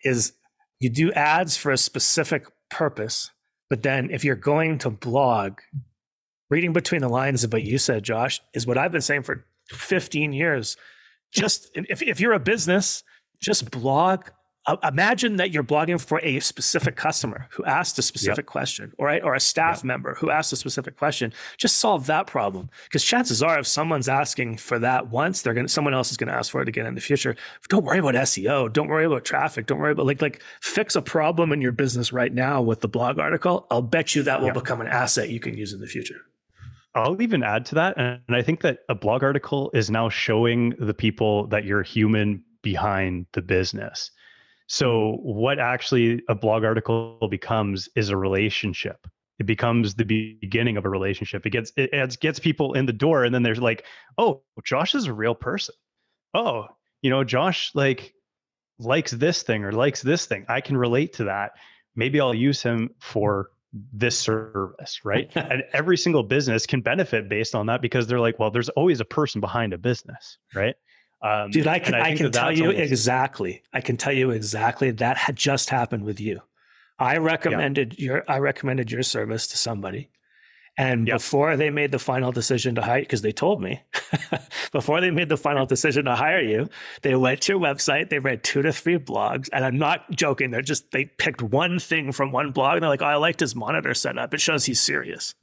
is 0.03 0.33
you 0.79 0.89
do 0.89 1.11
ads 1.11 1.57
for 1.57 1.71
a 1.71 1.77
specific 1.77 2.45
purpose, 2.69 3.31
but 3.69 3.83
then 3.83 4.09
if 4.11 4.23
you're 4.23 4.35
going 4.35 4.77
to 4.79 4.89
blog 4.89 5.59
reading 6.49 6.73
between 6.73 7.01
the 7.01 7.09
lines 7.09 7.43
of 7.43 7.53
what 7.53 7.63
you 7.63 7.77
said, 7.77 8.03
Josh, 8.03 8.41
is 8.53 8.65
what 8.65 8.77
I've 8.77 8.91
been 8.91 9.01
saying 9.01 9.23
for 9.23 9.45
15 9.69 10.33
years. 10.33 10.77
Just 11.31 11.69
if, 11.75 12.01
if 12.01 12.19
you're 12.19 12.33
a 12.33 12.39
business, 12.39 13.03
just 13.39 13.69
blog. 13.69 14.25
Uh, 14.69 14.77
imagine 14.87 15.37
that 15.37 15.49
you're 15.49 15.63
blogging 15.63 15.99
for 15.99 16.19
a 16.21 16.39
specific 16.41 16.95
customer 16.95 17.47
who 17.49 17.65
asked 17.65 17.97
a 17.97 18.03
specific 18.03 18.43
yep. 18.43 18.45
question, 18.45 18.93
or, 18.99 19.09
or 19.23 19.33
a 19.33 19.39
staff 19.39 19.77
yep. 19.77 19.85
member 19.85 20.13
who 20.13 20.29
asked 20.29 20.53
a 20.53 20.55
specific 20.55 20.95
question. 20.95 21.33
Just 21.57 21.77
solve 21.77 22.05
that 22.05 22.27
problem. 22.27 22.69
Because 22.83 23.03
chances 23.03 23.41
are, 23.41 23.57
if 23.57 23.65
someone's 23.65 24.07
asking 24.07 24.57
for 24.57 24.77
that 24.77 25.09
once, 25.09 25.41
they're 25.41 25.55
gonna 25.55 25.67
someone 25.67 25.95
else 25.95 26.11
is 26.11 26.17
gonna 26.17 26.33
ask 26.33 26.51
for 26.51 26.61
it 26.61 26.67
again 26.67 26.85
in 26.85 26.93
the 26.93 27.01
future. 27.01 27.35
Don't 27.69 27.83
worry 27.83 27.97
about 27.97 28.13
SEO. 28.13 28.71
Don't 28.71 28.89
worry 28.89 29.05
about 29.05 29.25
traffic. 29.25 29.65
Don't 29.65 29.79
worry 29.79 29.93
about 29.93 30.05
like 30.05 30.21
like 30.21 30.43
fix 30.61 30.95
a 30.95 31.01
problem 31.01 31.51
in 31.51 31.61
your 31.61 31.71
business 31.71 32.13
right 32.13 32.31
now 32.31 32.61
with 32.61 32.81
the 32.81 32.87
blog 32.87 33.17
article. 33.17 33.65
I'll 33.71 33.81
bet 33.81 34.13
you 34.13 34.21
that 34.21 34.39
will 34.39 34.49
yep. 34.49 34.53
become 34.53 34.81
an 34.81 34.87
asset 34.87 35.29
you 35.29 35.39
can 35.39 35.57
use 35.57 35.73
in 35.73 35.79
the 35.79 35.87
future. 35.87 36.21
I'll 36.93 37.19
even 37.21 37.41
add 37.41 37.65
to 37.67 37.75
that. 37.75 37.97
And 37.97 38.21
I 38.29 38.43
think 38.43 38.61
that 38.61 38.79
a 38.87 38.93
blog 38.93 39.23
article 39.23 39.71
is 39.73 39.89
now 39.89 40.09
showing 40.09 40.75
the 40.79 40.93
people 40.93 41.47
that 41.47 41.65
you're 41.65 41.81
human 41.81 42.43
behind 42.61 43.25
the 43.33 43.41
business. 43.41 44.11
So, 44.71 45.17
what 45.23 45.57
actually 45.57 46.21
a 46.29 46.35
blog 46.35 46.63
article 46.63 47.17
becomes 47.27 47.89
is 47.95 48.09
a 48.09 48.17
relationship. 48.17 49.07
It 49.39 49.47
becomes 49.47 49.95
the 49.95 50.03
beginning 50.03 50.77
of 50.77 50.85
a 50.85 50.89
relationship. 50.89 51.43
It 51.47 51.49
gets 51.49 51.71
it 51.75 51.91
adds, 51.91 52.17
gets 52.17 52.37
people 52.37 52.73
in 52.73 52.85
the 52.85 52.93
door, 52.93 53.23
and 53.23 53.33
then 53.33 53.41
there's 53.41 53.59
like, 53.59 53.83
oh, 54.19 54.43
Josh 54.63 54.93
is 54.93 55.07
a 55.07 55.13
real 55.13 55.33
person. 55.33 55.73
Oh, 56.35 56.67
you 57.01 57.09
know, 57.09 57.23
Josh 57.23 57.71
like 57.73 58.13
likes 58.77 59.09
this 59.09 59.41
thing 59.41 59.65
or 59.65 59.71
likes 59.71 60.03
this 60.03 60.27
thing. 60.27 60.45
I 60.47 60.61
can 60.61 60.77
relate 60.77 61.13
to 61.13 61.23
that. 61.25 61.53
Maybe 61.95 62.21
I'll 62.21 62.35
use 62.35 62.61
him 62.61 62.91
for 62.99 63.49
this 63.73 64.19
service, 64.19 65.03
right? 65.03 65.31
and 65.35 65.63
every 65.73 65.97
single 65.97 66.21
business 66.21 66.67
can 66.67 66.81
benefit 66.81 67.27
based 67.27 67.55
on 67.55 67.65
that 67.67 67.81
because 67.81 68.05
they're 68.05 68.19
like, 68.19 68.37
well, 68.37 68.51
there's 68.51 68.69
always 68.69 68.99
a 68.99 69.05
person 69.05 69.41
behind 69.41 69.73
a 69.73 69.79
business, 69.79 70.37
right? 70.53 70.75
Um, 71.21 71.51
Dude, 71.51 71.67
I 71.67 71.79
can 71.79 71.95
I, 71.95 72.11
I 72.11 72.15
can 72.15 72.31
tell 72.31 72.51
you 72.51 72.67
almost... 72.67 72.79
exactly. 72.79 73.61
I 73.73 73.81
can 73.81 73.97
tell 73.97 74.13
you 74.13 74.31
exactly 74.31 74.91
that 74.91 75.17
had 75.17 75.35
just 75.35 75.69
happened 75.69 76.03
with 76.03 76.19
you. 76.19 76.41
I 76.97 77.17
recommended 77.17 77.95
yeah. 77.97 78.05
your 78.05 78.23
I 78.27 78.39
recommended 78.39 78.91
your 78.91 79.03
service 79.03 79.47
to 79.47 79.57
somebody 79.57 80.09
and 80.79 81.09
yep. 81.09 81.15
before 81.17 81.57
they 81.57 81.69
made 81.69 81.91
the 81.91 81.99
final 81.99 82.31
decision 82.31 82.75
to 82.75 82.81
hire, 82.81 83.01
because 83.01 83.21
they 83.21 83.33
told 83.33 83.61
me, 83.61 83.81
before 84.71 85.01
they 85.01 85.11
made 85.11 85.27
the 85.27 85.35
final 85.35 85.65
decision 85.65 86.05
to 86.05 86.15
hire 86.15 86.41
you, 86.41 86.69
they 87.01 87.15
went 87.15 87.41
to 87.41 87.51
your 87.51 87.59
website, 87.59 88.09
they 88.09 88.19
read 88.19 88.45
two 88.45 88.61
to 88.61 88.71
three 88.71 88.97
blogs, 88.97 89.49
and 89.51 89.65
I'm 89.65 89.77
not 89.77 90.09
joking. 90.09 90.51
They're 90.51 90.61
just 90.61 90.91
they 90.91 91.03
picked 91.03 91.41
one 91.41 91.79
thing 91.79 92.13
from 92.13 92.31
one 92.31 92.51
blog, 92.51 92.75
and 92.75 92.83
they're 92.83 92.89
like, 92.89 93.01
"Oh, 93.01 93.07
I 93.07 93.17
liked 93.17 93.41
his 93.41 93.57
monitor 93.57 93.93
setup. 93.93 94.33
It 94.33 94.39
shows 94.39 94.65
he's 94.65 94.79
serious." 94.79 95.35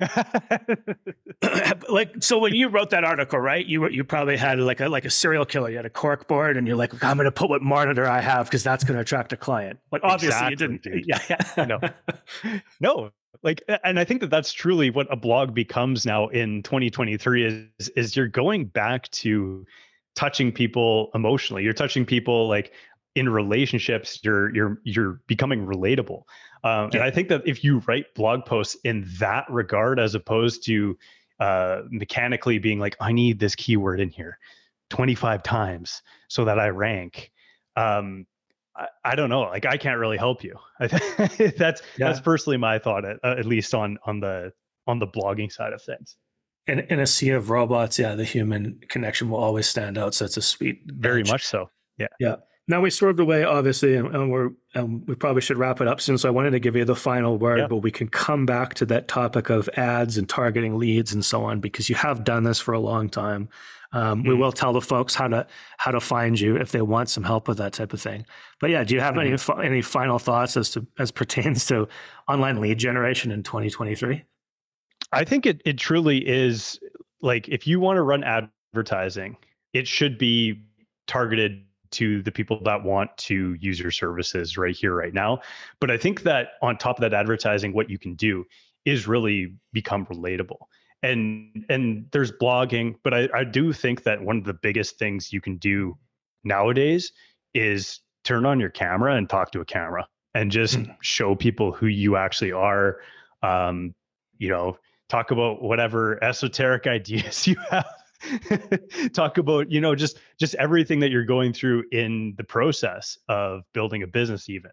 like 1.88 2.14
so 2.20 2.38
when 2.38 2.54
you 2.54 2.68
wrote 2.68 2.90
that 2.90 3.04
article 3.04 3.38
right 3.38 3.66
you 3.66 3.88
you 3.88 4.02
probably 4.04 4.36
had 4.36 4.58
like 4.58 4.80
a 4.80 4.88
like 4.88 5.04
a 5.04 5.10
serial 5.10 5.44
killer. 5.44 5.70
You 5.70 5.76
had 5.76 5.86
a 5.86 5.90
cork 5.90 6.26
board 6.28 6.56
and 6.56 6.66
you're 6.66 6.76
like 6.76 6.92
i'm 7.04 7.16
going 7.16 7.24
to 7.26 7.32
put 7.32 7.50
what 7.50 7.62
monitor 7.62 8.06
i 8.06 8.20
have 8.20 8.46
because 8.46 8.62
that's 8.62 8.84
going 8.84 8.96
to 8.96 9.02
attract 9.02 9.32
a 9.32 9.36
client. 9.36 9.78
Like 9.92 10.02
obviously 10.04 10.28
exactly, 10.28 10.50
you 10.50 10.56
didn't. 10.56 10.82
Dude. 10.82 11.04
yeah, 11.28 11.36
yeah. 11.56 11.64
no. 11.64 11.80
No. 12.80 13.10
Like 13.42 13.62
and 13.84 13.98
i 13.98 14.04
think 14.04 14.20
that 14.20 14.30
that's 14.30 14.52
truly 14.52 14.90
what 14.90 15.06
a 15.10 15.16
blog 15.16 15.54
becomes 15.54 16.04
now 16.04 16.28
in 16.28 16.62
2023 16.62 17.70
is 17.78 17.88
is 17.90 18.16
you're 18.16 18.28
going 18.28 18.66
back 18.66 19.10
to 19.10 19.64
touching 20.14 20.52
people 20.52 21.10
emotionally. 21.14 21.62
You're 21.62 21.72
touching 21.72 22.04
people 22.04 22.48
like 22.48 22.72
in 23.14 23.28
relationships. 23.28 24.20
You're 24.22 24.54
you're 24.54 24.80
you're 24.84 25.20
becoming 25.26 25.66
relatable 25.66 26.24
um, 26.64 26.90
yeah. 26.92 26.98
and 26.98 27.02
i 27.02 27.10
think 27.10 27.28
that 27.28 27.42
if 27.46 27.64
you 27.64 27.78
write 27.86 28.14
blog 28.14 28.44
posts 28.44 28.76
in 28.84 29.06
that 29.18 29.44
regard 29.50 29.98
as 29.98 30.14
opposed 30.14 30.64
to 30.64 30.96
uh, 31.40 31.82
mechanically 31.90 32.58
being 32.58 32.78
like 32.78 32.96
i 33.00 33.12
need 33.12 33.38
this 33.38 33.54
keyword 33.54 34.00
in 34.00 34.10
here 34.10 34.38
25 34.90 35.42
times 35.42 36.02
so 36.28 36.44
that 36.44 36.58
i 36.58 36.68
rank 36.68 37.30
um, 37.76 38.26
I, 38.76 38.86
I 39.04 39.14
don't 39.14 39.30
know. 39.30 39.42
Like 39.42 39.66
I 39.66 39.76
can't 39.76 39.98
really 39.98 40.16
help 40.16 40.44
you. 40.44 40.56
that's 40.80 41.02
yeah. 41.56 41.78
that's 41.98 42.20
personally 42.20 42.56
my 42.56 42.78
thought, 42.78 43.04
at, 43.04 43.18
at 43.24 43.46
least 43.46 43.74
on 43.74 43.98
on 44.06 44.20
the 44.20 44.52
on 44.86 44.98
the 44.98 45.06
blogging 45.06 45.52
side 45.52 45.72
of 45.72 45.82
things. 45.82 46.16
In, 46.66 46.80
in 46.80 47.00
a 47.00 47.06
sea 47.06 47.30
of 47.30 47.50
robots, 47.50 47.98
yeah, 47.98 48.14
the 48.14 48.24
human 48.24 48.80
connection 48.88 49.30
will 49.30 49.38
always 49.38 49.66
stand 49.66 49.98
out. 49.98 50.14
So 50.14 50.24
it's 50.24 50.36
a 50.36 50.42
sweet, 50.42 50.82
very 50.86 51.24
much 51.24 51.46
so. 51.46 51.70
Yeah, 51.98 52.06
yeah. 52.20 52.36
Now 52.70 52.80
we 52.80 52.90
swerved 52.90 53.18
away, 53.18 53.42
obviously, 53.42 53.96
and, 53.96 54.14
and 54.14 54.30
we're 54.30 54.50
and 54.74 55.06
we 55.08 55.16
probably 55.16 55.42
should 55.42 55.58
wrap 55.58 55.80
it 55.80 55.88
up 55.88 56.00
soon. 56.00 56.18
So 56.18 56.28
I 56.28 56.30
wanted 56.30 56.52
to 56.52 56.60
give 56.60 56.76
you 56.76 56.84
the 56.84 56.94
final 56.94 57.36
word, 57.36 57.58
yeah. 57.58 57.66
but 57.66 57.78
we 57.78 57.90
can 57.90 58.06
come 58.06 58.46
back 58.46 58.74
to 58.74 58.86
that 58.86 59.08
topic 59.08 59.50
of 59.50 59.68
ads 59.76 60.16
and 60.16 60.28
targeting 60.28 60.78
leads 60.78 61.12
and 61.12 61.24
so 61.24 61.42
on 61.42 61.58
because 61.58 61.88
you 61.88 61.96
have 61.96 62.22
done 62.22 62.44
this 62.44 62.60
for 62.60 62.72
a 62.72 62.78
long 62.78 63.08
time. 63.08 63.48
Um, 63.92 64.20
mm-hmm. 64.20 64.28
We 64.28 64.34
will 64.36 64.52
tell 64.52 64.72
the 64.72 64.80
folks 64.80 65.16
how 65.16 65.26
to 65.26 65.48
how 65.78 65.90
to 65.90 65.98
find 65.98 66.38
you 66.38 66.56
if 66.56 66.70
they 66.70 66.80
want 66.80 67.10
some 67.10 67.24
help 67.24 67.48
with 67.48 67.58
that 67.58 67.72
type 67.72 67.92
of 67.92 68.00
thing. 68.00 68.24
But 68.60 68.70
yeah, 68.70 68.84
do 68.84 68.94
you 68.94 69.00
have 69.00 69.16
mm-hmm. 69.16 69.56
any 69.58 69.66
any 69.66 69.82
final 69.82 70.20
thoughts 70.20 70.56
as 70.56 70.70
to 70.70 70.86
as 71.00 71.10
pertains 71.10 71.66
to 71.66 71.88
online 72.28 72.60
lead 72.60 72.78
generation 72.78 73.32
in 73.32 73.42
2023? 73.42 74.22
I 75.12 75.24
think 75.24 75.44
it 75.44 75.60
it 75.64 75.76
truly 75.76 76.18
is 76.18 76.78
like 77.20 77.48
if 77.48 77.66
you 77.66 77.80
want 77.80 77.96
to 77.96 78.02
run 78.02 78.22
advertising, 78.22 79.36
it 79.72 79.88
should 79.88 80.18
be 80.18 80.62
targeted 81.08 81.64
to 81.92 82.22
the 82.22 82.32
people 82.32 82.60
that 82.64 82.82
want 82.82 83.16
to 83.16 83.54
use 83.54 83.80
your 83.80 83.90
services 83.90 84.56
right 84.56 84.76
here 84.76 84.94
right 84.94 85.14
now. 85.14 85.40
But 85.80 85.90
i 85.90 85.96
think 85.96 86.22
that 86.22 86.52
on 86.62 86.78
top 86.78 86.98
of 86.98 87.02
that 87.02 87.14
advertising 87.14 87.72
what 87.72 87.90
you 87.90 87.98
can 87.98 88.14
do 88.14 88.44
is 88.84 89.06
really 89.06 89.54
become 89.72 90.06
relatable. 90.06 90.58
And 91.02 91.64
and 91.68 92.06
there's 92.12 92.32
blogging 92.32 92.96
but 93.02 93.14
I, 93.14 93.28
I 93.34 93.44
do 93.44 93.72
think 93.72 94.04
that 94.04 94.22
one 94.22 94.36
of 94.36 94.44
the 94.44 94.54
biggest 94.54 94.98
things 94.98 95.32
you 95.32 95.40
can 95.40 95.56
do 95.56 95.96
nowadays 96.44 97.12
is 97.54 98.00
turn 98.24 98.44
on 98.44 98.60
your 98.60 98.70
camera 98.70 99.16
and 99.16 99.28
talk 99.28 99.52
to 99.52 99.60
a 99.60 99.64
camera 99.64 100.06
and 100.34 100.50
just 100.50 100.78
mm. 100.78 100.94
show 101.00 101.34
people 101.34 101.72
who 101.72 101.86
you 101.86 102.16
actually 102.16 102.52
are. 102.52 102.98
Um 103.42 103.94
you 104.38 104.48
know 104.48 104.78
talk 105.08 105.30
about 105.30 105.62
whatever 105.62 106.22
esoteric 106.22 106.86
ideas 106.98 107.46
you 107.46 107.56
have 107.70 107.99
talk 109.12 109.38
about 109.38 109.70
you 109.70 109.80
know 109.80 109.94
just 109.94 110.18
just 110.38 110.54
everything 110.56 111.00
that 111.00 111.10
you're 111.10 111.24
going 111.24 111.52
through 111.52 111.84
in 111.90 112.34
the 112.36 112.44
process 112.44 113.16
of 113.28 113.62
building 113.72 114.02
a 114.02 114.06
business 114.06 114.48
even 114.48 114.70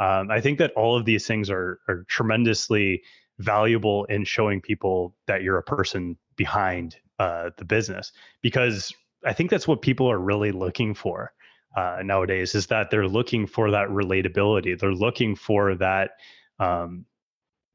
um, 0.00 0.30
i 0.30 0.40
think 0.40 0.58
that 0.58 0.72
all 0.72 0.96
of 0.96 1.04
these 1.04 1.26
things 1.26 1.48
are 1.48 1.80
are 1.88 2.04
tremendously 2.08 3.02
valuable 3.38 4.04
in 4.06 4.22
showing 4.24 4.60
people 4.60 5.16
that 5.26 5.42
you're 5.42 5.56
a 5.56 5.62
person 5.62 6.16
behind 6.36 6.96
uh, 7.18 7.50
the 7.56 7.64
business 7.64 8.12
because 8.42 8.92
I 9.26 9.32
think 9.32 9.50
that's 9.50 9.68
what 9.68 9.82
people 9.82 10.10
are 10.10 10.18
really 10.18 10.52
looking 10.52 10.94
for 10.94 11.32
uh, 11.76 11.98
nowadays 12.02 12.54
is 12.54 12.66
that 12.68 12.90
they're 12.90 13.08
looking 13.08 13.46
for 13.46 13.70
that 13.70 13.88
relatability. 13.88 14.78
They're 14.78 14.92
looking 14.94 15.36
for 15.36 15.74
that 15.76 16.12
um, 16.58 17.04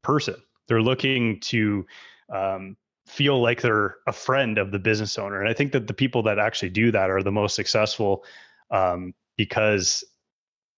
person. 0.02 0.36
They're 0.68 0.82
looking 0.82 1.40
to 1.40 1.86
um, 2.32 2.76
feel 3.06 3.40
like 3.40 3.62
they're 3.62 3.96
a 4.06 4.12
friend 4.12 4.58
of 4.58 4.72
the 4.72 4.78
business 4.78 5.16
owner. 5.18 5.40
And 5.40 5.48
I 5.48 5.52
think 5.52 5.72
that 5.72 5.86
the 5.86 5.94
people 5.94 6.22
that 6.24 6.38
actually 6.38 6.70
do 6.70 6.90
that 6.90 7.08
are 7.08 7.22
the 7.22 7.32
most 7.32 7.54
successful 7.54 8.24
um, 8.70 9.14
because 9.36 10.04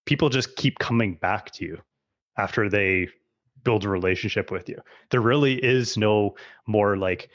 people 0.05 0.29
just 0.29 0.55
keep 0.55 0.77
coming 0.79 1.15
back 1.15 1.51
to 1.51 1.65
you 1.65 1.77
after 2.37 2.69
they 2.69 3.07
build 3.63 3.83
a 3.83 3.89
relationship 3.89 4.51
with 4.51 4.69
you. 4.69 4.77
There 5.09 5.21
really 5.21 5.55
is 5.55 5.97
no 5.97 6.35
more 6.67 6.97
like, 6.97 7.29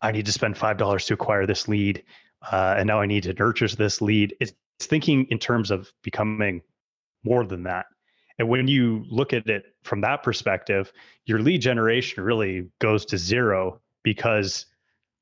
I 0.00 0.12
need 0.12 0.26
to 0.26 0.32
spend 0.32 0.56
$5 0.56 1.06
to 1.06 1.14
acquire 1.14 1.46
this 1.46 1.68
lead. 1.68 2.02
Uh, 2.50 2.76
and 2.78 2.86
now 2.86 3.00
I 3.00 3.06
need 3.06 3.24
to 3.24 3.34
nurture 3.34 3.68
this 3.68 4.00
lead. 4.00 4.34
It's, 4.40 4.52
it's 4.78 4.86
thinking 4.86 5.26
in 5.26 5.38
terms 5.38 5.70
of 5.70 5.92
becoming 6.02 6.62
more 7.22 7.44
than 7.44 7.64
that. 7.64 7.84
And 8.38 8.48
when 8.48 8.66
you 8.66 9.04
look 9.10 9.34
at 9.34 9.46
it 9.46 9.64
from 9.84 10.00
that 10.00 10.22
perspective, 10.22 10.90
your 11.26 11.40
lead 11.40 11.60
generation 11.60 12.24
really 12.24 12.70
goes 12.78 13.04
to 13.06 13.18
zero 13.18 13.82
because 14.02 14.66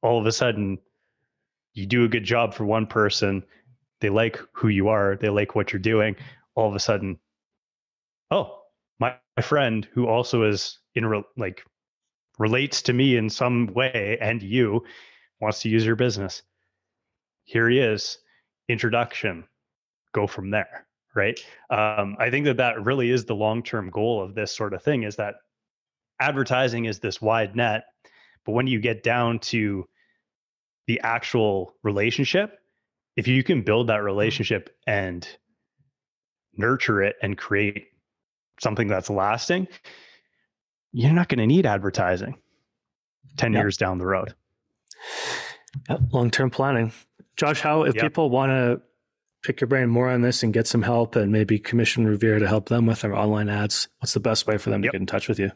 all 0.02 0.18
of 0.18 0.26
a 0.26 0.32
sudden 0.32 0.78
you 1.74 1.86
do 1.86 2.04
a 2.04 2.08
good 2.08 2.24
job 2.24 2.54
for 2.54 2.64
one 2.64 2.86
person. 2.86 3.44
They 4.00 4.10
like 4.10 4.40
who 4.52 4.68
you 4.68 4.88
are, 4.88 5.16
they 5.16 5.28
like 5.28 5.54
what 5.54 5.72
you're 5.72 5.80
doing. 5.80 6.16
All 6.54 6.68
of 6.68 6.74
a 6.74 6.80
sudden, 6.80 7.18
oh, 8.30 8.62
my, 8.98 9.14
my 9.36 9.42
friend 9.42 9.86
who 9.92 10.06
also 10.06 10.44
is 10.44 10.78
in 10.94 11.06
re- 11.06 11.24
like 11.36 11.64
relates 12.38 12.82
to 12.82 12.92
me 12.92 13.16
in 13.16 13.30
some 13.30 13.66
way 13.74 14.18
and 14.20 14.42
you 14.42 14.84
wants 15.40 15.62
to 15.62 15.68
use 15.68 15.84
your 15.84 15.96
business. 15.96 16.42
Here 17.44 17.68
he 17.68 17.78
is, 17.78 18.18
introduction, 18.68 19.44
go 20.12 20.26
from 20.26 20.50
there, 20.50 20.86
right? 21.14 21.38
Um, 21.70 22.16
I 22.18 22.30
think 22.30 22.44
that 22.46 22.58
that 22.58 22.84
really 22.84 23.10
is 23.10 23.24
the 23.24 23.34
long 23.34 23.62
term 23.62 23.90
goal 23.90 24.22
of 24.22 24.34
this 24.34 24.54
sort 24.54 24.74
of 24.74 24.82
thing 24.82 25.04
is 25.04 25.16
that 25.16 25.36
advertising 26.20 26.86
is 26.86 26.98
this 26.98 27.22
wide 27.22 27.56
net, 27.56 27.84
but 28.48 28.54
when 28.54 28.66
you 28.66 28.80
get 28.80 29.02
down 29.02 29.40
to 29.40 29.86
the 30.86 31.02
actual 31.02 31.74
relationship, 31.82 32.58
if 33.14 33.28
you 33.28 33.44
can 33.44 33.60
build 33.60 33.88
that 33.88 33.96
mm-hmm. 33.96 34.06
relationship 34.06 34.74
and 34.86 35.28
nurture 36.56 37.02
it 37.02 37.16
and 37.20 37.36
create 37.36 37.88
something 38.58 38.88
that's 38.88 39.10
lasting, 39.10 39.68
you're 40.92 41.12
not 41.12 41.28
going 41.28 41.40
to 41.40 41.46
need 41.46 41.66
advertising 41.66 42.38
10 43.36 43.52
yep. 43.52 43.62
years 43.62 43.76
down 43.76 43.98
the 43.98 44.06
road. 44.06 44.34
Yep. 45.90 46.00
Long 46.14 46.30
term 46.30 46.48
planning. 46.48 46.90
Josh, 47.36 47.60
how, 47.60 47.82
if 47.82 47.96
yep. 47.96 48.04
people 48.04 48.30
want 48.30 48.48
to 48.48 48.80
pick 49.42 49.60
your 49.60 49.68
brain 49.68 49.90
more 49.90 50.08
on 50.08 50.22
this 50.22 50.42
and 50.42 50.54
get 50.54 50.66
some 50.66 50.80
help 50.80 51.16
and 51.16 51.30
maybe 51.30 51.58
commission 51.58 52.06
Revere 52.06 52.38
to 52.38 52.48
help 52.48 52.70
them 52.70 52.86
with 52.86 53.02
their 53.02 53.14
online 53.14 53.50
ads, 53.50 53.88
what's 53.98 54.14
the 54.14 54.20
best 54.20 54.46
way 54.46 54.56
for 54.56 54.70
them 54.70 54.80
to 54.80 54.88
get 54.88 54.98
in 54.98 55.06
touch 55.06 55.28
with 55.28 55.38
you? 55.38 55.52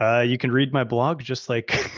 Uh, 0.00 0.20
you 0.20 0.38
can 0.38 0.52
read 0.52 0.72
my 0.72 0.84
blog 0.84 1.20
just 1.20 1.48
like 1.48 1.90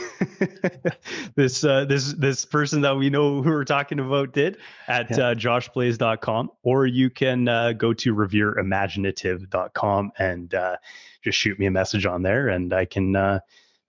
this 1.35 1.63
uh, 1.63 1.85
this 1.85 2.13
this 2.13 2.45
person 2.45 2.81
that 2.81 2.95
we 2.95 3.11
know 3.11 3.43
who 3.43 3.51
we're 3.51 3.63
talking 3.63 3.99
about 3.99 4.33
did 4.33 4.57
at 4.87 5.11
yeah. 5.11 5.27
uh, 5.27 5.35
joshblais.com 5.35 6.49
or 6.63 6.87
you 6.87 7.11
can 7.11 7.47
uh, 7.47 7.73
go 7.73 7.93
to 7.93 8.15
revereimaginative.com 8.15 10.11
and 10.17 10.55
uh, 10.55 10.77
just 11.23 11.37
shoot 11.37 11.59
me 11.59 11.67
a 11.67 11.71
message 11.71 12.07
on 12.07 12.23
there 12.23 12.49
and 12.49 12.73
I 12.73 12.85
can 12.85 13.15
uh, 13.15 13.39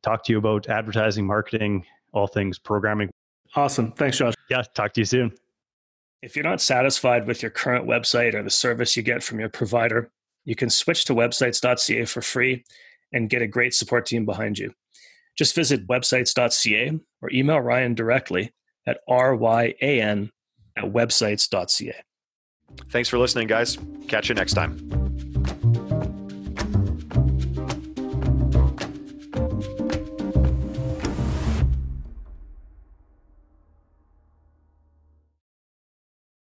talk 0.03 0.25
to 0.25 0.33
you 0.33 0.39
about 0.39 0.69
advertising, 0.69 1.27
marketing, 1.27 1.87
all 2.13 2.27
things 2.27 2.59
programming. 2.59 3.09
Awesome. 3.57 3.93
Thanks, 3.93 4.19
Josh. 4.19 4.35
Yeah, 4.51 4.63
talk 4.75 4.93
to 4.93 5.01
you 5.01 5.07
soon. 5.07 5.33
If 6.21 6.37
you're 6.37 6.45
not 6.45 6.61
satisfied 6.61 7.27
with 7.27 7.41
your 7.41 7.51
current 7.51 7.87
website 7.87 8.35
or 8.35 8.43
the 8.43 8.51
service 8.51 8.95
you 8.95 9.03
get 9.03 9.23
from 9.23 9.41
your 9.41 9.49
provider, 9.49 10.11
you 10.45 10.55
can 10.55 10.69
switch 10.69 11.07
to 11.07 11.15
websites.ca 11.15 12.05
for 12.05 12.21
free 12.21 12.65
and 13.13 13.31
get 13.31 13.43
a 13.43 13.47
great 13.47 13.75
support 13.75 14.07
team 14.07 14.25
behind 14.25 14.59
you. 14.59 14.73
Just 15.37 15.55
visit 15.55 15.87
websites.ca 15.87 16.99
or 17.23 17.31
email 17.33 17.61
Ryan 17.61 17.95
directly 17.95 18.53
at 18.87 18.99
ryan 19.09 20.31
at 20.77 20.85
websites.ca. 20.85 21.95
Thanks 22.91 23.09
for 23.09 23.19
listening, 23.19 23.49
guys. 23.49 23.79
Catch 24.09 24.29
you 24.29 24.35
next 24.35 24.55
time. 24.55 25.02